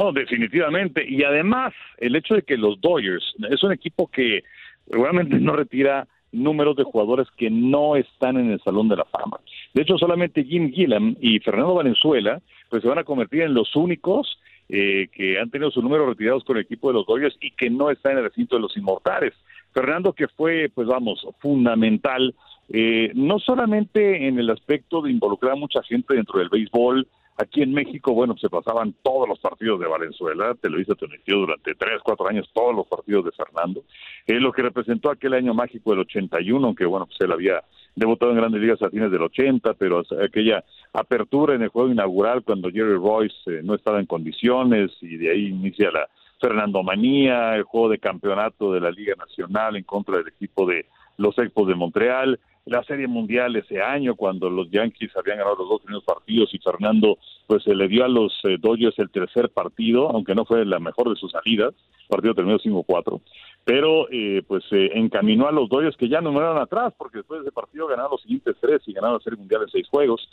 [0.00, 1.04] No, definitivamente.
[1.06, 4.42] Y además, el hecho de que los Dodgers es un equipo que
[4.90, 9.40] realmente no retira números de jugadores que no están en el Salón de la Fama.
[9.74, 13.76] De hecho, solamente Jim Gillam y Fernando Valenzuela pues se van a convertir en los
[13.76, 14.38] únicos
[14.70, 17.68] eh, que han tenido su número retirados con el equipo de los Dodgers y que
[17.68, 19.34] no está en el recinto de los inmortales.
[19.74, 22.34] Fernando que fue, pues vamos, fundamental,
[22.70, 27.06] eh, no solamente en el aspecto de involucrar a mucha gente dentro del béisbol,
[27.40, 31.38] Aquí en México, bueno, se pasaban todos los partidos de Valenzuela, te lo hizo transmitió
[31.38, 33.84] durante tres, cuatro años todos los partidos de Fernando.
[34.26, 37.64] Eh, lo que representó aquel año mágico del 81, aunque bueno, pues él había
[37.96, 42.42] debutado en grandes ligas a fines del 80, pero aquella apertura en el juego inaugural
[42.44, 46.10] cuando Jerry Royce eh, no estaba en condiciones y de ahí inicia la
[46.42, 50.84] Fernando Manía, el juego de campeonato de la Liga Nacional en contra del equipo de
[51.16, 52.38] los Expos de Montreal,
[52.70, 56.58] la Serie Mundial ese año, cuando los Yankees habían ganado los dos primeros partidos y
[56.58, 60.64] Fernando pues se le dio a los eh, Dodgers el tercer partido, aunque no fue
[60.64, 63.20] la mejor de sus salidas, el partido terminó 5-4,
[63.64, 67.40] pero eh, pues eh, encaminó a los Dodgers que ya no eran atrás, porque después
[67.40, 70.28] de ese partido ganaron los siguientes tres y ganaron la Serie Mundial en seis juegos.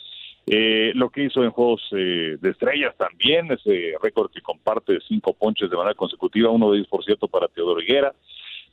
[0.46, 5.68] Eh, lo que hizo en Juegos de Estrellas también, ese récord que comparte cinco ponches
[5.68, 8.14] de manera consecutiva, uno de ellos, por cierto, para Teodoro Higuera.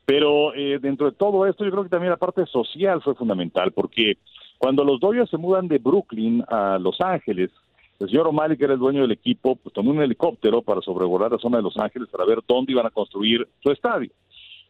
[0.06, 3.72] Pero eh, dentro de todo esto, yo creo que también la parte social fue fundamental,
[3.72, 4.18] porque
[4.58, 7.52] cuando los Dodgers se mudan de Brooklyn a Los Ángeles,
[8.00, 11.32] el señor O'Malley, que era el dueño del equipo, pues tomó un helicóptero para sobrevolar
[11.32, 14.12] la zona de Los Ángeles para ver dónde iban a construir su estadio.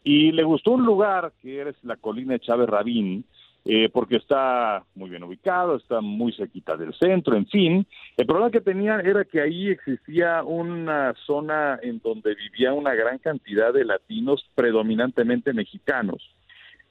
[0.04, 3.26] Y le gustó un lugar que era la colina de Chávez Rabín,
[3.68, 7.88] eh, porque está muy bien ubicado, está muy cerquita del centro, en fin.
[8.16, 13.18] El problema que tenían era que ahí existía una zona en donde vivía una gran
[13.18, 16.36] cantidad de latinos, predominantemente mexicanos,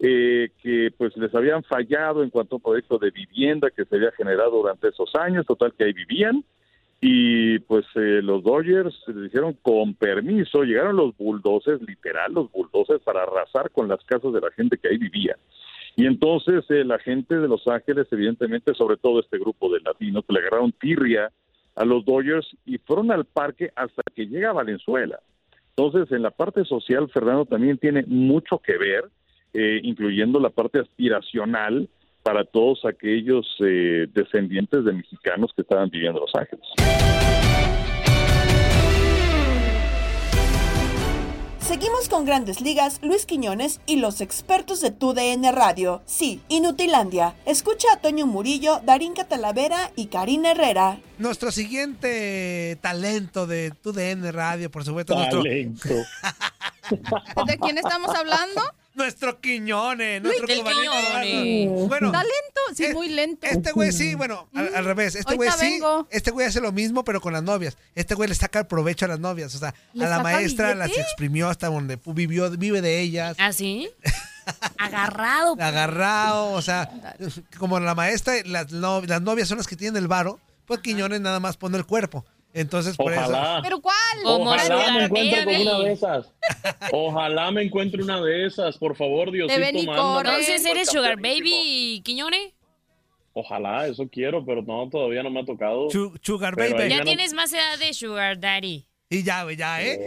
[0.01, 3.95] eh, que pues les habían fallado en cuanto a un proyecto de vivienda que se
[3.95, 6.45] había generado durante esos años, total que ahí vivían.
[7.01, 13.01] Y pues eh, los Dodgers les dijeron con permiso, llegaron los bulldozers, literal, los bulldozers
[13.03, 15.37] para arrasar con las casas de la gente que ahí vivía.
[15.97, 20.25] Y entonces eh, la gente de Los Ángeles, evidentemente, sobre todo este grupo de latinos,
[20.29, 21.31] le agarraron tirria
[21.77, 25.21] a los Dodgers y fueron al parque hasta que llega a Valenzuela.
[25.77, 29.05] Entonces, en la parte social, Fernando también tiene mucho que ver,
[29.53, 31.89] eh, incluyendo la parte aspiracional
[32.23, 37.24] para todos aquellos eh, descendientes de mexicanos que estaban viviendo en Los Ángeles.
[41.67, 46.03] Seguimos con Grandes Ligas, Luis Quiñones y los expertos de TUDN Radio.
[46.05, 47.35] Sí, Inutilandia.
[47.47, 50.99] Escucha a Toño Murillo, Darín Catalavera y Karina Herrera.
[51.17, 55.15] Nuestro siguiente talento de TUDN Radio, por supuesto.
[55.15, 55.89] Talento.
[57.47, 58.61] ¿De quién estamos hablando?
[58.95, 61.89] Nuestro Quiñones, nuestro Quiñones.
[61.89, 63.47] Bueno, talento, sí, muy lento.
[63.47, 65.15] Este güey sí, bueno, al, revés.
[65.15, 65.81] Este güey sí,
[66.11, 67.77] este güey hace lo mismo, pero con las novias.
[67.95, 69.55] Este güey le saca el provecho a las novias.
[69.55, 73.37] O sea, a la maestra las exprimió hasta donde vivió, vive de ellas.
[73.39, 73.91] ¿Ah, sí?
[74.79, 75.57] Agarrado.
[75.59, 77.17] Agarrado, o sea,
[77.59, 81.41] como la maestra, las, las novias son las que tienen el varo, pues Quiñones nada
[81.41, 82.25] más pone el cuerpo.
[82.55, 83.33] Entonces, por eso.
[83.63, 83.97] ¿Pero cuál?
[84.25, 86.33] Ojalá me encuentre con una de esas.
[86.93, 89.61] Ojalá me encuentre una de esas, por favor, Diosito.
[89.61, 92.53] De Entonces, ¿eres Sugar Baby, Quiñones?
[93.33, 95.89] Ojalá, eso quiero, pero no, todavía no me ha tocado.
[96.23, 96.89] sugar Baby.
[96.89, 98.87] Ya tienes más edad de Sugar Daddy.
[99.11, 100.07] Y ya, güey, ya, ¿eh?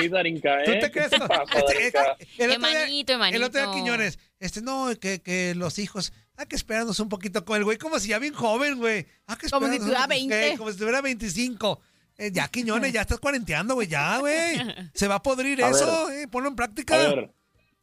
[0.00, 0.64] Ey, Darinka, ¿eh?
[0.64, 1.10] ¿Tú te crees?
[1.10, 6.12] ¿Qué, pasa, el, otro manito, el otro día, Quiñones, este, no, que, que los hijos,
[6.36, 9.04] hay que esperarnos un poquito con el güey, como si ya bien joven, güey.
[9.40, 10.54] que como si tuviera 20.
[10.58, 11.80] como si tuviera 25.
[12.18, 14.56] Eh, ya, Quiñones, ya estás cuarenteando, güey, ya, güey.
[14.94, 16.94] Se va a podrir eso, eh, ponlo en práctica.
[16.94, 17.30] A ver,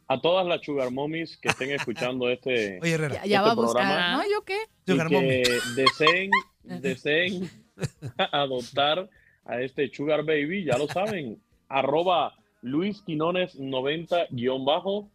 [0.07, 3.15] a todas las sugar mommies que estén escuchando este, Oye, Herrera.
[3.15, 4.23] Ya, ya este va a buscar, ¿no?
[4.29, 4.57] ¿Yo qué?
[4.87, 6.31] Sugar y que deseen,
[6.63, 7.51] deseen
[8.31, 9.09] adoptar
[9.45, 11.41] a este sugar baby, ya lo saben.
[11.69, 15.09] arroba Luis Quinones 90 guion bajo.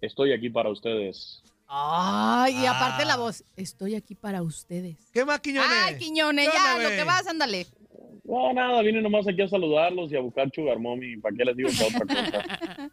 [0.00, 1.42] Estoy aquí para ustedes.
[1.72, 4.96] Ay, y aparte la voz, estoy aquí para ustedes.
[5.12, 5.70] ¿Qué más, Quiñones?
[5.70, 7.66] Ay, Quiñones, ya, lo que vas, ándale.
[8.24, 11.16] No, nada, vine nomás aquí a saludarlos y a buscar Sugar Mommy.
[11.18, 12.90] ¿Para qué les digo que otra cosa?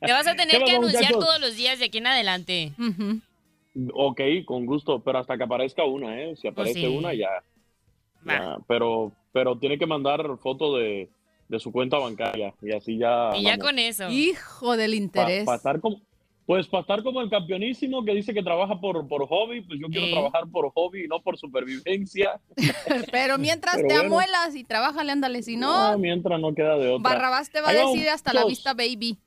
[0.00, 1.24] Te vas a tener ¿Qué que anunciar muchachos?
[1.24, 2.72] todos los días de aquí en adelante.
[3.92, 6.34] Ok, con gusto, pero hasta que aparezca una, ¿eh?
[6.36, 6.96] Si aparece Pues sí.
[6.96, 7.28] una, ya.
[8.26, 8.56] ya.
[8.66, 11.08] Pero, pero tiene que mandar foto de,
[11.48, 13.30] de su cuenta bancaria y así ya.
[13.36, 13.64] Y ya vamos.
[13.64, 14.08] con eso.
[14.10, 15.44] Hijo del interés.
[15.46, 16.00] pa estar como,
[16.48, 19.86] pues para estar como el campeonísimo que dice que trabaja por, por hobby, pues yo
[19.88, 20.12] quiero Sí.
[20.12, 22.40] trabajar por hobby y no por supervivencia.
[23.12, 24.06] Pero mientras Pero te bueno.
[24.08, 25.42] amuelas y trabájale, ándale.
[25.42, 27.10] Si no, No, mientras no queda de otra.
[27.10, 29.18] Barrabás te va a decir hasta la vista, baby.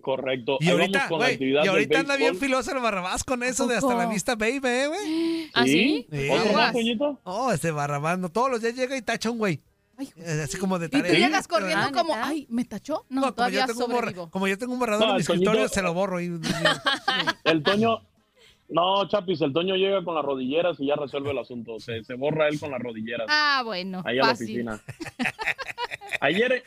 [0.00, 0.58] Correcto.
[0.60, 4.34] Y Ahí ahorita, y anda bien filoso el Barrabás con eso de hasta la vista,
[4.34, 5.50] baby, eh, güey.
[5.54, 6.06] ¿Ah, sí?
[6.32, 7.20] ¿Otro más, Toñito?
[7.24, 9.60] Oh, ese Barrabás, no, todos los días llega y tacha un güey.
[9.98, 11.12] Eh, Así como de Y tú tarea.
[11.14, 13.06] llegas corriendo como, ay, ¿me tachó?
[13.08, 15.22] No, como todavía yo, tengo un borra- como yo tengo un borrador No, en mi
[15.22, 16.20] Toñito- escritorio, se lo borro.
[16.20, 16.26] Y,
[17.44, 18.00] El Toño,
[18.68, 21.78] no, Chapis, el Toño llega con las rodilleras y ya resuelve el asunto.
[21.80, 23.26] Se, se borra él con las rodilleras.
[23.30, 24.46] Ah, bueno, ahí a la fácil.
[24.68, 24.80] oficina.
[26.20, 26.62] Ayer,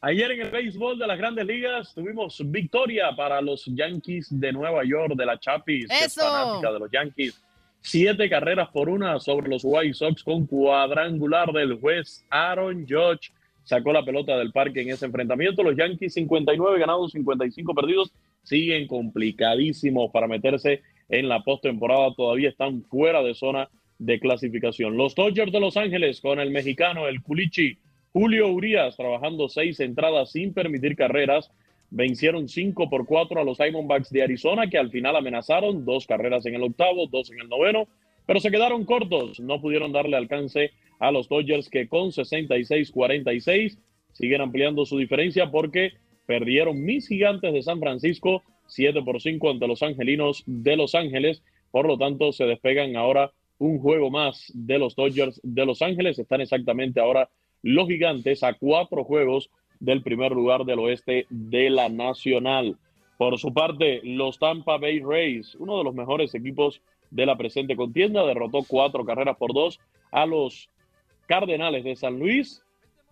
[0.00, 4.82] ayer en el béisbol de las grandes ligas tuvimos victoria para los Yankees de Nueva
[4.84, 6.22] York, de la Chapis, que es ¡Eso!
[6.22, 7.38] fanática de los Yankees.
[7.84, 13.32] Siete carreras por una sobre los White Sox con cuadrangular del juez Aaron Judge.
[13.64, 15.64] Sacó la pelota del parque en ese enfrentamiento.
[15.64, 18.12] Los Yankees 59 ganados, 55 perdidos.
[18.44, 22.14] Siguen complicadísimos para meterse en la postemporada.
[22.14, 23.68] Todavía están fuera de zona
[23.98, 24.96] de clasificación.
[24.96, 27.78] Los Dodgers de Los Ángeles con el mexicano, el Culichi,
[28.12, 31.50] Julio Urias, trabajando seis entradas sin permitir carreras.
[31.94, 36.46] Vencieron 5 por 4 a los Diamondbacks de Arizona, que al final amenazaron dos carreras
[36.46, 37.86] en el octavo, dos en el noveno,
[38.24, 39.38] pero se quedaron cortos.
[39.40, 43.76] No pudieron darle alcance a los Dodgers, que con 66-46
[44.12, 45.92] siguen ampliando su diferencia porque
[46.24, 51.42] perdieron mis gigantes de San Francisco 7 por 5 ante los angelinos de Los Ángeles.
[51.70, 56.18] Por lo tanto, se despegan ahora un juego más de los Dodgers de Los Ángeles.
[56.18, 57.28] Están exactamente ahora
[57.60, 59.50] los gigantes a cuatro juegos
[59.82, 62.76] del primer lugar del oeste de la Nacional.
[63.18, 66.80] Por su parte, los Tampa Bay Rays, uno de los mejores equipos
[67.10, 69.80] de la presente contienda, derrotó cuatro carreras por dos
[70.12, 70.70] a los
[71.26, 72.62] Cardenales de San Luis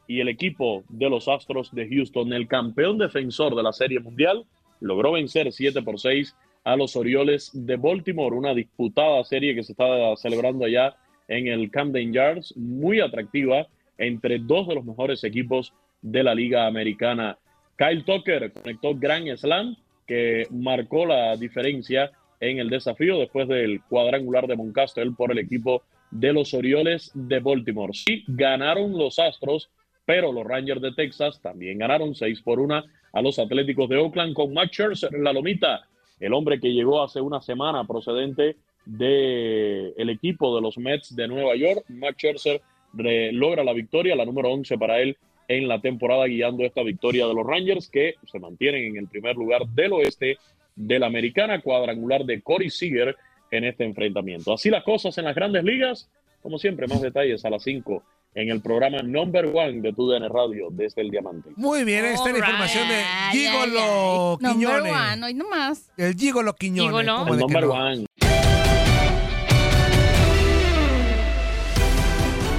[0.07, 4.45] y el equipo de los Astros de Houston, el campeón defensor de la Serie Mundial,
[4.79, 9.73] logró vencer 7 por 6 a los Orioles de Baltimore, una disputada serie que se
[9.73, 10.95] está celebrando allá
[11.27, 13.67] en el Camden Yards, muy atractiva
[13.99, 17.39] entre dos de los mejores equipos de la Liga Americana.
[17.77, 19.77] Kyle Tucker conectó Grand Slam
[20.07, 25.83] que marcó la diferencia en el desafío después del cuadrangular de Moncastle por el equipo
[26.11, 27.93] de los Orioles de Baltimore.
[27.95, 29.71] Sí, ganaron los Astros,
[30.05, 32.83] pero los Rangers de Texas también ganaron 6 por 1
[33.13, 35.87] a los Atléticos de Oakland con Max Scherzer en la lomita,
[36.19, 41.29] el hombre que llegó hace una semana procedente del el equipo de los Mets de
[41.29, 41.85] Nueva York.
[41.89, 42.61] Max Scherzer
[42.95, 45.17] re- logra la victoria, la número 11 para él
[45.51, 49.35] en la temporada, guiando esta victoria de los Rangers que se mantienen en el primer
[49.35, 50.39] lugar del oeste
[50.77, 53.17] de la americana cuadrangular de Corey Seager
[53.51, 54.53] en este enfrentamiento.
[54.53, 56.09] Así las cosas en las grandes ligas,
[56.41, 58.01] como siempre, más detalles a las 5
[58.37, 61.51] en el programa Number One de TUDN Radio desde el Diamante.
[61.57, 64.93] Muy bien, esta es la información de Gigolo Number Quiñones.
[64.93, 65.91] one, hoy nomás.
[65.97, 66.93] El Gigolo Quiñones.
[66.93, 67.19] Gigolo.
[67.19, 67.73] ¿cómo El Number no?
[67.73, 68.07] One.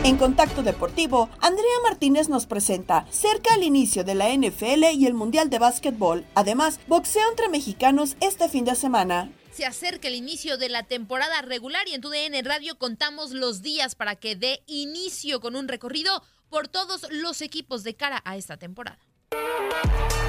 [0.03, 5.13] En Contacto Deportivo, Andrea Martínez nos presenta cerca al inicio de la NFL y el
[5.13, 6.25] Mundial de Básquetbol.
[6.33, 9.31] Además, boxeo entre mexicanos este fin de semana.
[9.53, 13.61] Se acerca el inicio de la temporada regular y en tu DN Radio contamos los
[13.61, 18.37] días para que dé inicio con un recorrido por todos los equipos de cara a
[18.37, 18.97] esta temporada.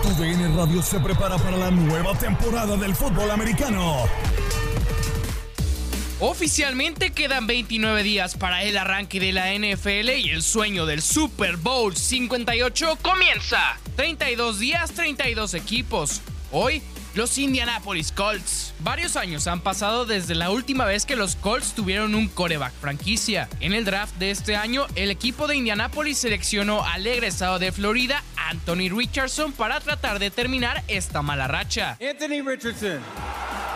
[0.03, 4.05] Tu DN Radio se prepara para la nueva temporada del fútbol americano.
[6.25, 11.57] Oficialmente quedan 29 días para el arranque de la NFL y el sueño del Super
[11.57, 13.77] Bowl 58 comienza.
[13.97, 16.20] 32 días, 32 equipos.
[16.53, 16.81] Hoy,
[17.16, 18.73] los Indianapolis Colts.
[18.79, 23.49] Varios años han pasado desde la última vez que los Colts tuvieron un coreback franquicia.
[23.59, 28.23] En el draft de este año, el equipo de Indianapolis seleccionó al egresado de Florida,
[28.37, 31.99] Anthony Richardson, para tratar de terminar esta mala racha.
[32.01, 33.01] Anthony Richardson,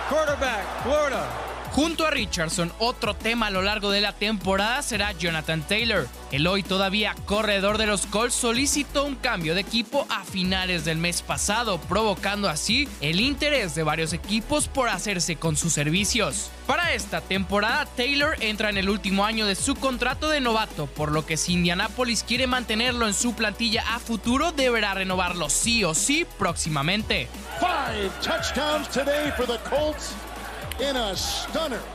[0.08, 1.55] quarterback, Florida.
[1.76, 6.08] Junto a Richardson, otro tema a lo largo de la temporada será Jonathan Taylor.
[6.32, 10.96] El hoy todavía corredor de los Colts solicitó un cambio de equipo a finales del
[10.96, 16.50] mes pasado, provocando así el interés de varios equipos por hacerse con sus servicios.
[16.66, 21.12] Para esta temporada, Taylor entra en el último año de su contrato de novato, por
[21.12, 25.94] lo que si Indianapolis quiere mantenerlo en su plantilla a futuro, deberá renovarlo sí o
[25.94, 27.28] sí próximamente.
[27.60, 30.14] Five touchdowns today for the Colts.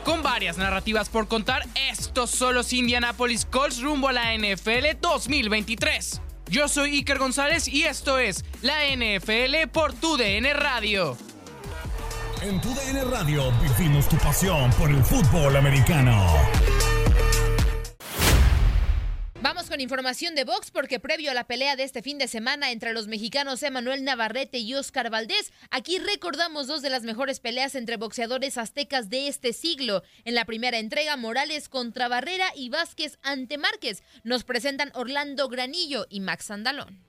[0.04, 6.20] Con varias narrativas por contar, estos son los Indianapolis Colts rumbo a la NFL 2023.
[6.50, 11.16] Yo soy Iker González y esto es la NFL por tu DN Radio.
[12.42, 16.26] En tu DN Radio vivimos tu pasión por el fútbol americano.
[19.72, 22.92] Con información de box porque previo a la pelea de este fin de semana entre
[22.92, 27.96] los mexicanos Emanuel Navarrete y Oscar Valdés, aquí recordamos dos de las mejores peleas entre
[27.96, 30.02] boxeadores aztecas de este siglo.
[30.26, 34.02] En la primera entrega, Morales contra Barrera y Vázquez ante Márquez.
[34.24, 37.02] Nos presentan Orlando Granillo y Max Andalón.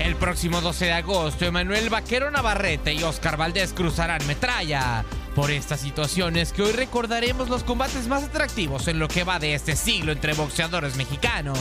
[0.00, 5.04] El próximo 12 de agosto, Emanuel Vaquero Navarrete y Oscar Valdés cruzarán metralla.
[5.34, 9.54] Por estas situaciones que hoy recordaremos los combates más atractivos en lo que va de
[9.54, 11.58] este siglo entre boxeadores mexicanos.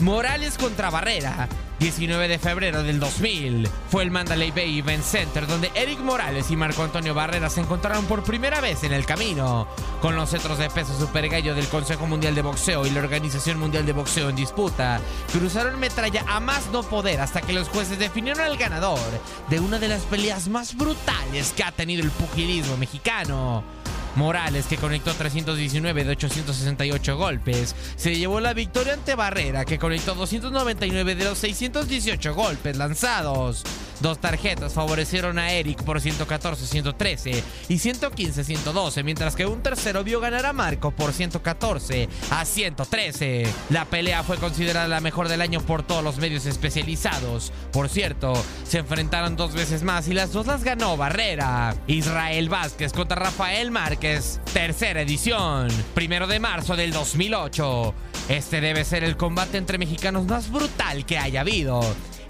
[0.00, 3.68] Morales contra Barrera, 19 de febrero del 2000.
[3.90, 8.04] Fue el Mandalay Bay Event Center donde Eric Morales y Marco Antonio Barrera se encontraron
[8.04, 9.66] por primera vez en el camino.
[10.02, 13.58] Con los cetros de peso super gallo del Consejo Mundial de Boxeo y la Organización
[13.58, 15.00] Mundial de Boxeo en disputa,
[15.32, 19.00] cruzaron metralla a más no poder hasta que los jueces definieron al ganador
[19.48, 23.75] de una de las peleas más brutales que ha tenido el pugilismo mexicano.
[24.16, 30.14] Morales, que conectó 319 de 868 golpes, se llevó la victoria ante Barrera, que conectó
[30.14, 33.62] 299 de los 618 golpes lanzados.
[34.00, 40.44] Dos tarjetas favorecieron a Eric por 114-113 y 115-112, mientras que un tercero vio ganar
[40.44, 43.46] a Marco por 114 a 113.
[43.70, 47.52] La pelea fue considerada la mejor del año por todos los medios especializados.
[47.72, 48.34] Por cierto,
[48.64, 51.74] se enfrentaron dos veces más y las dos las ganó Barrera.
[51.86, 57.94] Israel Vázquez contra Rafael Márquez, tercera edición, primero de marzo del 2008.
[58.28, 61.80] Este debe ser el combate entre mexicanos más brutal que haya habido.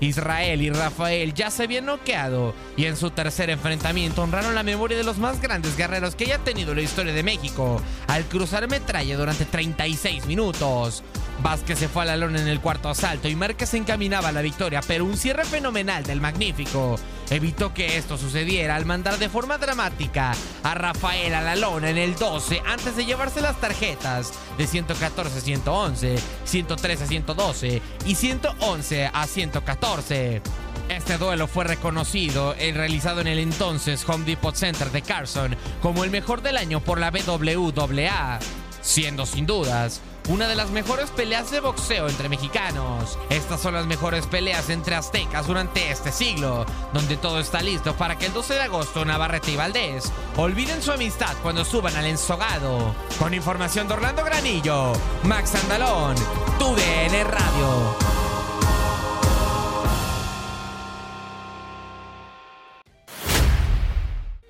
[0.00, 4.96] Israel y Rafael ya se habían noqueado y en su tercer enfrentamiento honraron la memoria
[4.96, 9.16] de los más grandes guerreros que haya tenido la historia de México al cruzar metralla
[9.16, 11.02] durante 36 minutos.
[11.42, 14.32] Vázquez se fue a la lona en el cuarto asalto y Márquez se encaminaba a
[14.32, 16.96] la victoria, pero un cierre fenomenal del Magnífico
[17.30, 21.98] evitó que esto sucediera al mandar de forma dramática a Rafael a la lona en
[21.98, 28.14] el 12 antes de llevarse las tarjetas de 114 a 111, 113 a 112 y
[28.14, 30.42] 111 a 114.
[30.88, 36.04] Este duelo fue reconocido y realizado en el entonces Home Depot Center de Carson como
[36.04, 38.38] el mejor del año por la WWA,
[38.82, 43.18] siendo sin dudas una de las mejores peleas de boxeo entre mexicanos.
[43.30, 48.18] Estas son las mejores peleas entre aztecas durante este siglo, donde todo está listo para
[48.18, 52.94] que el 12 de agosto Navarrete y Valdés olviden su amistad cuando suban al ensogado.
[53.18, 54.92] Con información de Orlando Granillo,
[55.24, 56.16] Max Andalón,
[56.58, 58.25] TUDN Radio.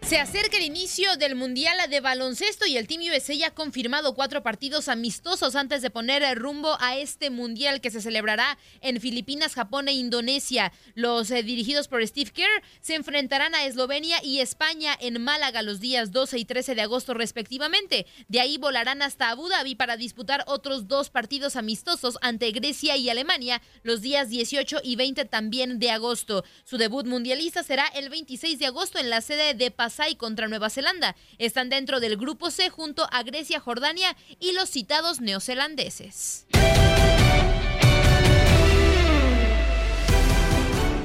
[0.07, 4.15] Se acerca el inicio del Mundial de Baloncesto y el Team USA ya ha confirmado
[4.15, 9.55] cuatro partidos amistosos antes de poner rumbo a este Mundial que se celebrará en Filipinas,
[9.55, 10.73] Japón e Indonesia.
[10.95, 15.81] Los eh, dirigidos por Steve Kerr se enfrentarán a Eslovenia y España en Málaga los
[15.81, 18.07] días 12 y 13 de agosto respectivamente.
[18.29, 23.11] De ahí volarán hasta Abu Dhabi para disputar otros dos partidos amistosos ante Grecia y
[23.11, 26.45] Alemania los días 18 y 20 también de agosto.
[26.63, 30.49] Su debut mundialista será el 26 de agosto en la sede de Pas y contra
[30.49, 31.17] Nueva Zelanda.
[31.39, 36.47] Están dentro del grupo C junto a Grecia, Jordania y los citados neozelandeses.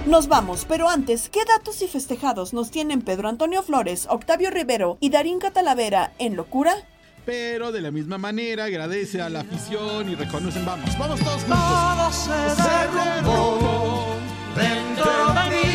[0.06, 4.98] Nos vamos, pero antes, ¿qué datos y festejados nos tienen Pedro Antonio Flores, Octavio Rivero
[5.00, 6.76] y Darín Catalavera en locura?
[7.26, 11.60] Pero de la misma manera agradece a la afición y reconocen, vamos, vamos todos juntos.
[11.60, 12.32] Todo se
[14.60, 15.71] dentro de mí,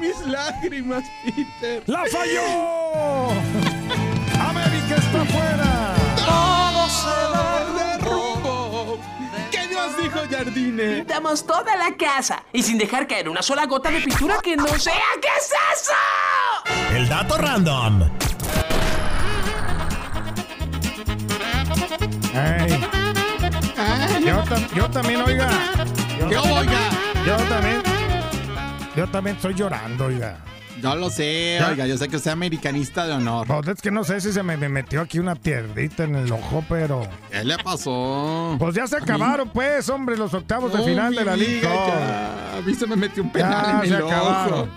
[0.00, 1.82] mis lágrimas, Peter.
[1.86, 3.30] ¡La falló!
[4.40, 5.94] ¡América está fuera!
[6.16, 7.18] Todo se
[7.84, 8.98] derrumbó.
[9.50, 10.96] Que Dios dijo Jardine.
[10.96, 14.66] Pintamos toda la casa y sin dejar caer una sola gota de pintura que no
[14.78, 14.94] sea.
[15.20, 16.96] ¿Qué es eso?
[16.96, 18.02] El dato random.
[22.34, 22.80] Ey.
[24.24, 25.48] Yo, tam- yo también, oiga.
[26.28, 26.90] ¿Qué oiga?
[27.26, 27.82] Yo también.
[28.96, 30.38] Yo también estoy llorando, oiga.
[30.82, 31.68] Yo lo sé, ¿Ya?
[31.68, 33.46] oiga, yo sé que usted es americanista de honor.
[33.46, 36.32] Pues es que no sé si se me, me metió aquí una pierdita en el
[36.32, 37.06] ojo, pero.
[37.30, 38.56] ¿Qué le pasó?
[38.58, 41.68] Pues ya se acabaron, pues, hombre, los octavos de No, final de la liga.
[41.74, 42.56] ya.
[42.58, 44.12] A mí se me metió un penal Ya en se el ojo.
[44.12, 44.70] acabaron.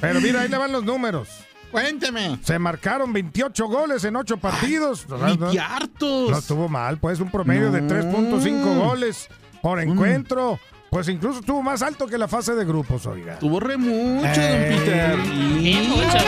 [0.00, 1.28] Pero mira, ahí le van los números.
[1.70, 2.38] Cuénteme.
[2.42, 5.06] Se marcaron 28 goles en 8 partidos.
[5.26, 6.30] ni que hartos.
[6.30, 7.88] No estuvo mal, pues un promedio de No.
[7.94, 9.28] 3.5 goles
[9.60, 10.58] por encuentro.
[10.94, 13.36] Pues incluso estuvo más alto que la fase de grupos, oiga.
[13.40, 14.68] Tuvo re mucho, Eh.
[14.70, 15.16] don Peter.
[15.58, 16.18] Bien mucho.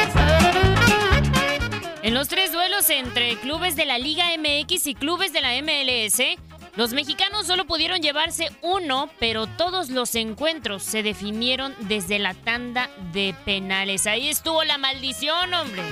[2.03, 6.37] En los tres duelos entre clubes de la Liga MX y clubes de la MLS,
[6.75, 12.91] los mexicanos solo pudieron llevarse uno, pero todos los encuentros se definieron desde la tanda
[13.13, 14.09] de penales.
[14.09, 15.83] Ahí estuvo la maldición, hombre.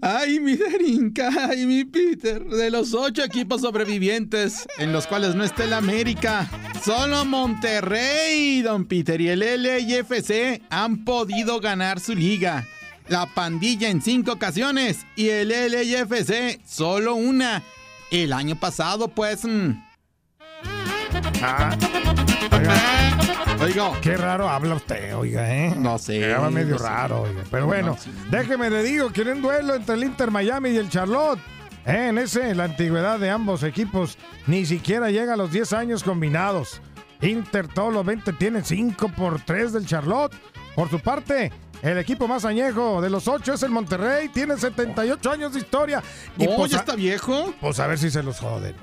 [0.00, 2.44] Ay, mi Darinka, ay, mi Peter.
[2.44, 6.48] De los ocho equipos sobrevivientes en los cuales no está el América,
[6.84, 12.66] solo Monterrey, don Peter, y el LIFC han podido ganar su liga.
[13.08, 17.62] La pandilla en cinco ocasiones y el LIFC solo una.
[18.10, 19.44] El año pasado, pues.
[19.44, 19.87] mm,
[21.42, 21.76] Ah,
[23.60, 23.92] oiga.
[24.00, 25.74] Qué raro habla usted, oiga, ¿eh?
[25.76, 26.18] No sé.
[26.20, 26.84] Quedaba medio no sé.
[26.84, 27.42] raro, oiga.
[27.50, 27.96] Pero bueno,
[28.30, 31.38] déjeme le digo que en un duelo entre el Inter Miami y el Charlotte.
[31.86, 36.02] eh, en ese, la antigüedad de ambos equipos ni siquiera llega a los 10 años
[36.02, 36.80] combinados.
[37.20, 40.34] Inter todos los 20 tiene 5 por 3 del Charlotte.
[40.74, 41.50] Por su parte,
[41.82, 44.28] el equipo más añejo de los 8 es el Monterrey.
[44.28, 46.02] Tiene 78 años de historia.
[46.38, 47.52] Oh, pues, ¿ya está viejo?
[47.60, 48.76] Pues a ver si se los joden.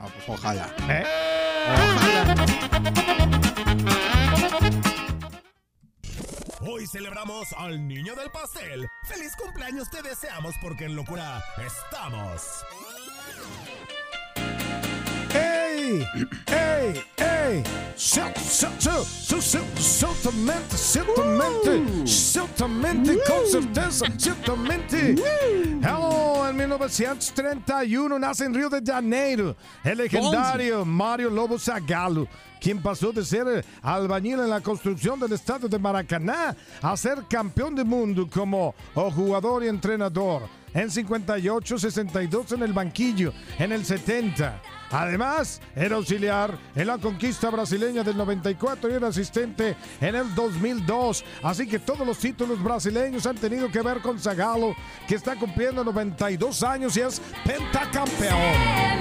[0.00, 0.68] Ah, pues ojalá.
[0.88, 1.04] ¿Eh?
[6.60, 8.86] Hoy celebramos al niño del pastel.
[9.08, 12.42] ¡Feliz cumpleaños te deseamos porque en locura estamos!
[15.34, 16.06] ¡Ey!
[16.46, 17.02] ¡Ey!
[17.16, 17.62] ¡Ey!
[17.96, 25.14] ¡Su- su- su- su- su- Ciertamente, ciertamente, ciertamente, con certeza, ciertamente.
[25.82, 32.26] Hello, en 1931 nace en Río de Janeiro el legendario Mario Lobo Zagallo,
[32.60, 37.74] quien pasó de ser albañil en la construcción del estadio de Maracaná a ser campeón
[37.74, 40.42] del mundo como oh, jugador y entrenador.
[40.72, 44.60] En 58, 62 en el banquillo, en el 70.
[44.90, 51.24] Además, era auxiliar en la conquista brasileña del 94 y era asistente en el 2002.
[51.42, 54.74] Así que todos los títulos brasileños han tenido que ver con Zagallo,
[55.06, 58.98] que está cumpliendo 92 años y es pentacampeón.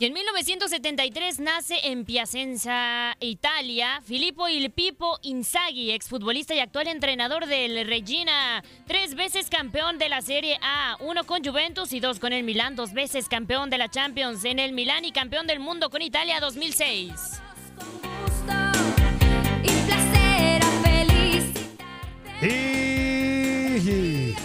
[0.00, 7.46] Y en 1973 nace en Piacenza, Italia, Filippo Il Pipo Inzaghi, exfutbolista y actual entrenador
[7.46, 12.32] del Regina, tres veces campeón de la Serie A, uno con Juventus y dos con
[12.32, 15.90] el Milán, dos veces campeón de la Champions en el Milán y campeón del mundo
[15.90, 17.10] con Italia 2006.
[22.40, 24.36] Y,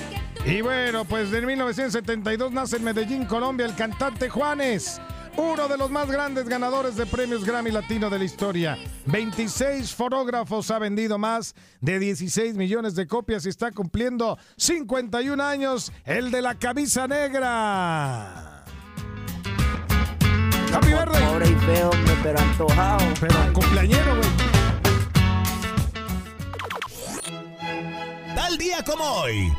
[0.44, 5.00] y bueno, pues en 1972 nace en Medellín, Colombia, el cantante Juanes.
[5.38, 8.76] Uno de los más grandes ganadores de premios Grammy Latino de la historia.
[9.06, 15.92] 26 fotógrafos ha vendido más de 16 millones de copias y está cumpliendo 51 años
[16.06, 18.53] el de la camisa negra.
[20.74, 21.24] Happy birthday.
[21.28, 21.92] Pobre y feo,
[22.24, 23.06] pero antojado.
[23.20, 24.30] Pero cumpleañero, güey.
[28.36, 29.54] Tal día como hoy.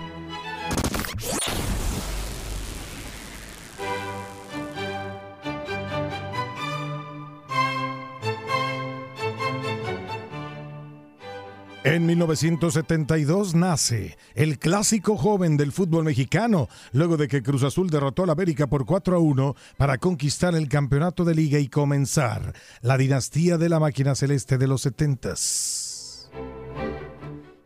[11.95, 18.25] En 1972 nace el clásico joven del fútbol mexicano, luego de que Cruz Azul derrotó
[18.25, 22.53] a la América por 4 a 1 para conquistar el campeonato de liga y comenzar
[22.83, 26.27] la dinastía de la máquina celeste de los 70s.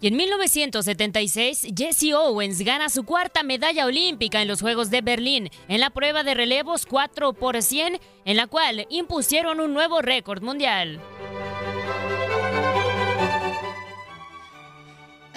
[0.02, 5.48] Y en 1976, Jesse Owens gana su cuarta medalla olímpica en los Juegos de Berlín,
[5.68, 10.42] en la prueba de relevos 4 por 100, en la cual impusieron un nuevo récord
[10.42, 11.00] mundial.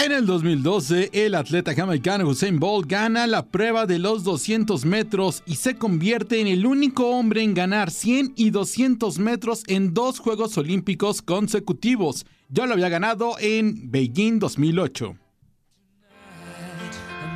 [0.03, 5.43] En el 2012, el atleta jamaicano Usain Bolt gana la prueba de los 200 metros
[5.45, 10.17] y se convierte en el único hombre en ganar 100 y 200 metros en dos
[10.17, 12.25] Juegos Olímpicos consecutivos.
[12.49, 15.17] Ya lo había ganado en Beijing 2008.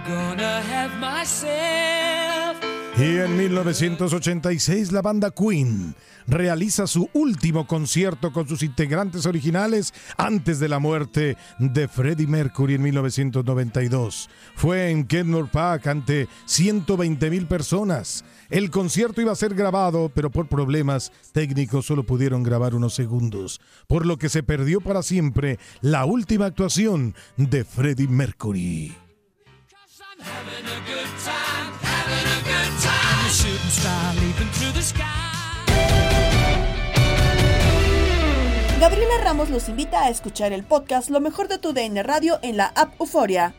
[0.07, 1.55] gonna have myself
[2.97, 5.93] Y en 1986 la banda Queen
[6.27, 12.75] realiza su último concierto con sus integrantes originales antes de la muerte de Freddie Mercury
[12.75, 14.29] en 1992.
[14.55, 18.25] Fue en Kenmore Park ante 120 mil personas.
[18.49, 23.59] El concierto iba a ser grabado, pero por problemas técnicos solo pudieron grabar unos segundos,
[23.87, 28.95] por lo que se perdió para siempre la última actuación de Freddie Mercury.
[38.79, 42.57] Gabriela Ramos los invita a escuchar el podcast Lo mejor de tu DN Radio en
[42.57, 43.53] la app Euforia.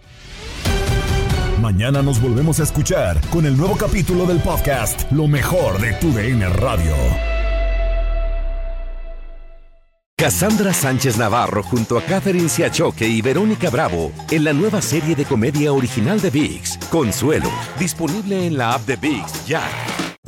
[1.61, 6.13] Mañana nos volvemos a escuchar con el nuevo capítulo del podcast Lo mejor de tu
[6.13, 6.95] DN Radio.
[10.19, 15.25] Cassandra Sánchez Navarro junto a Catherine Siachoque y Verónica Bravo en la nueva serie de
[15.25, 19.63] comedia original de VIX, Consuelo, disponible en la app de VIX ya.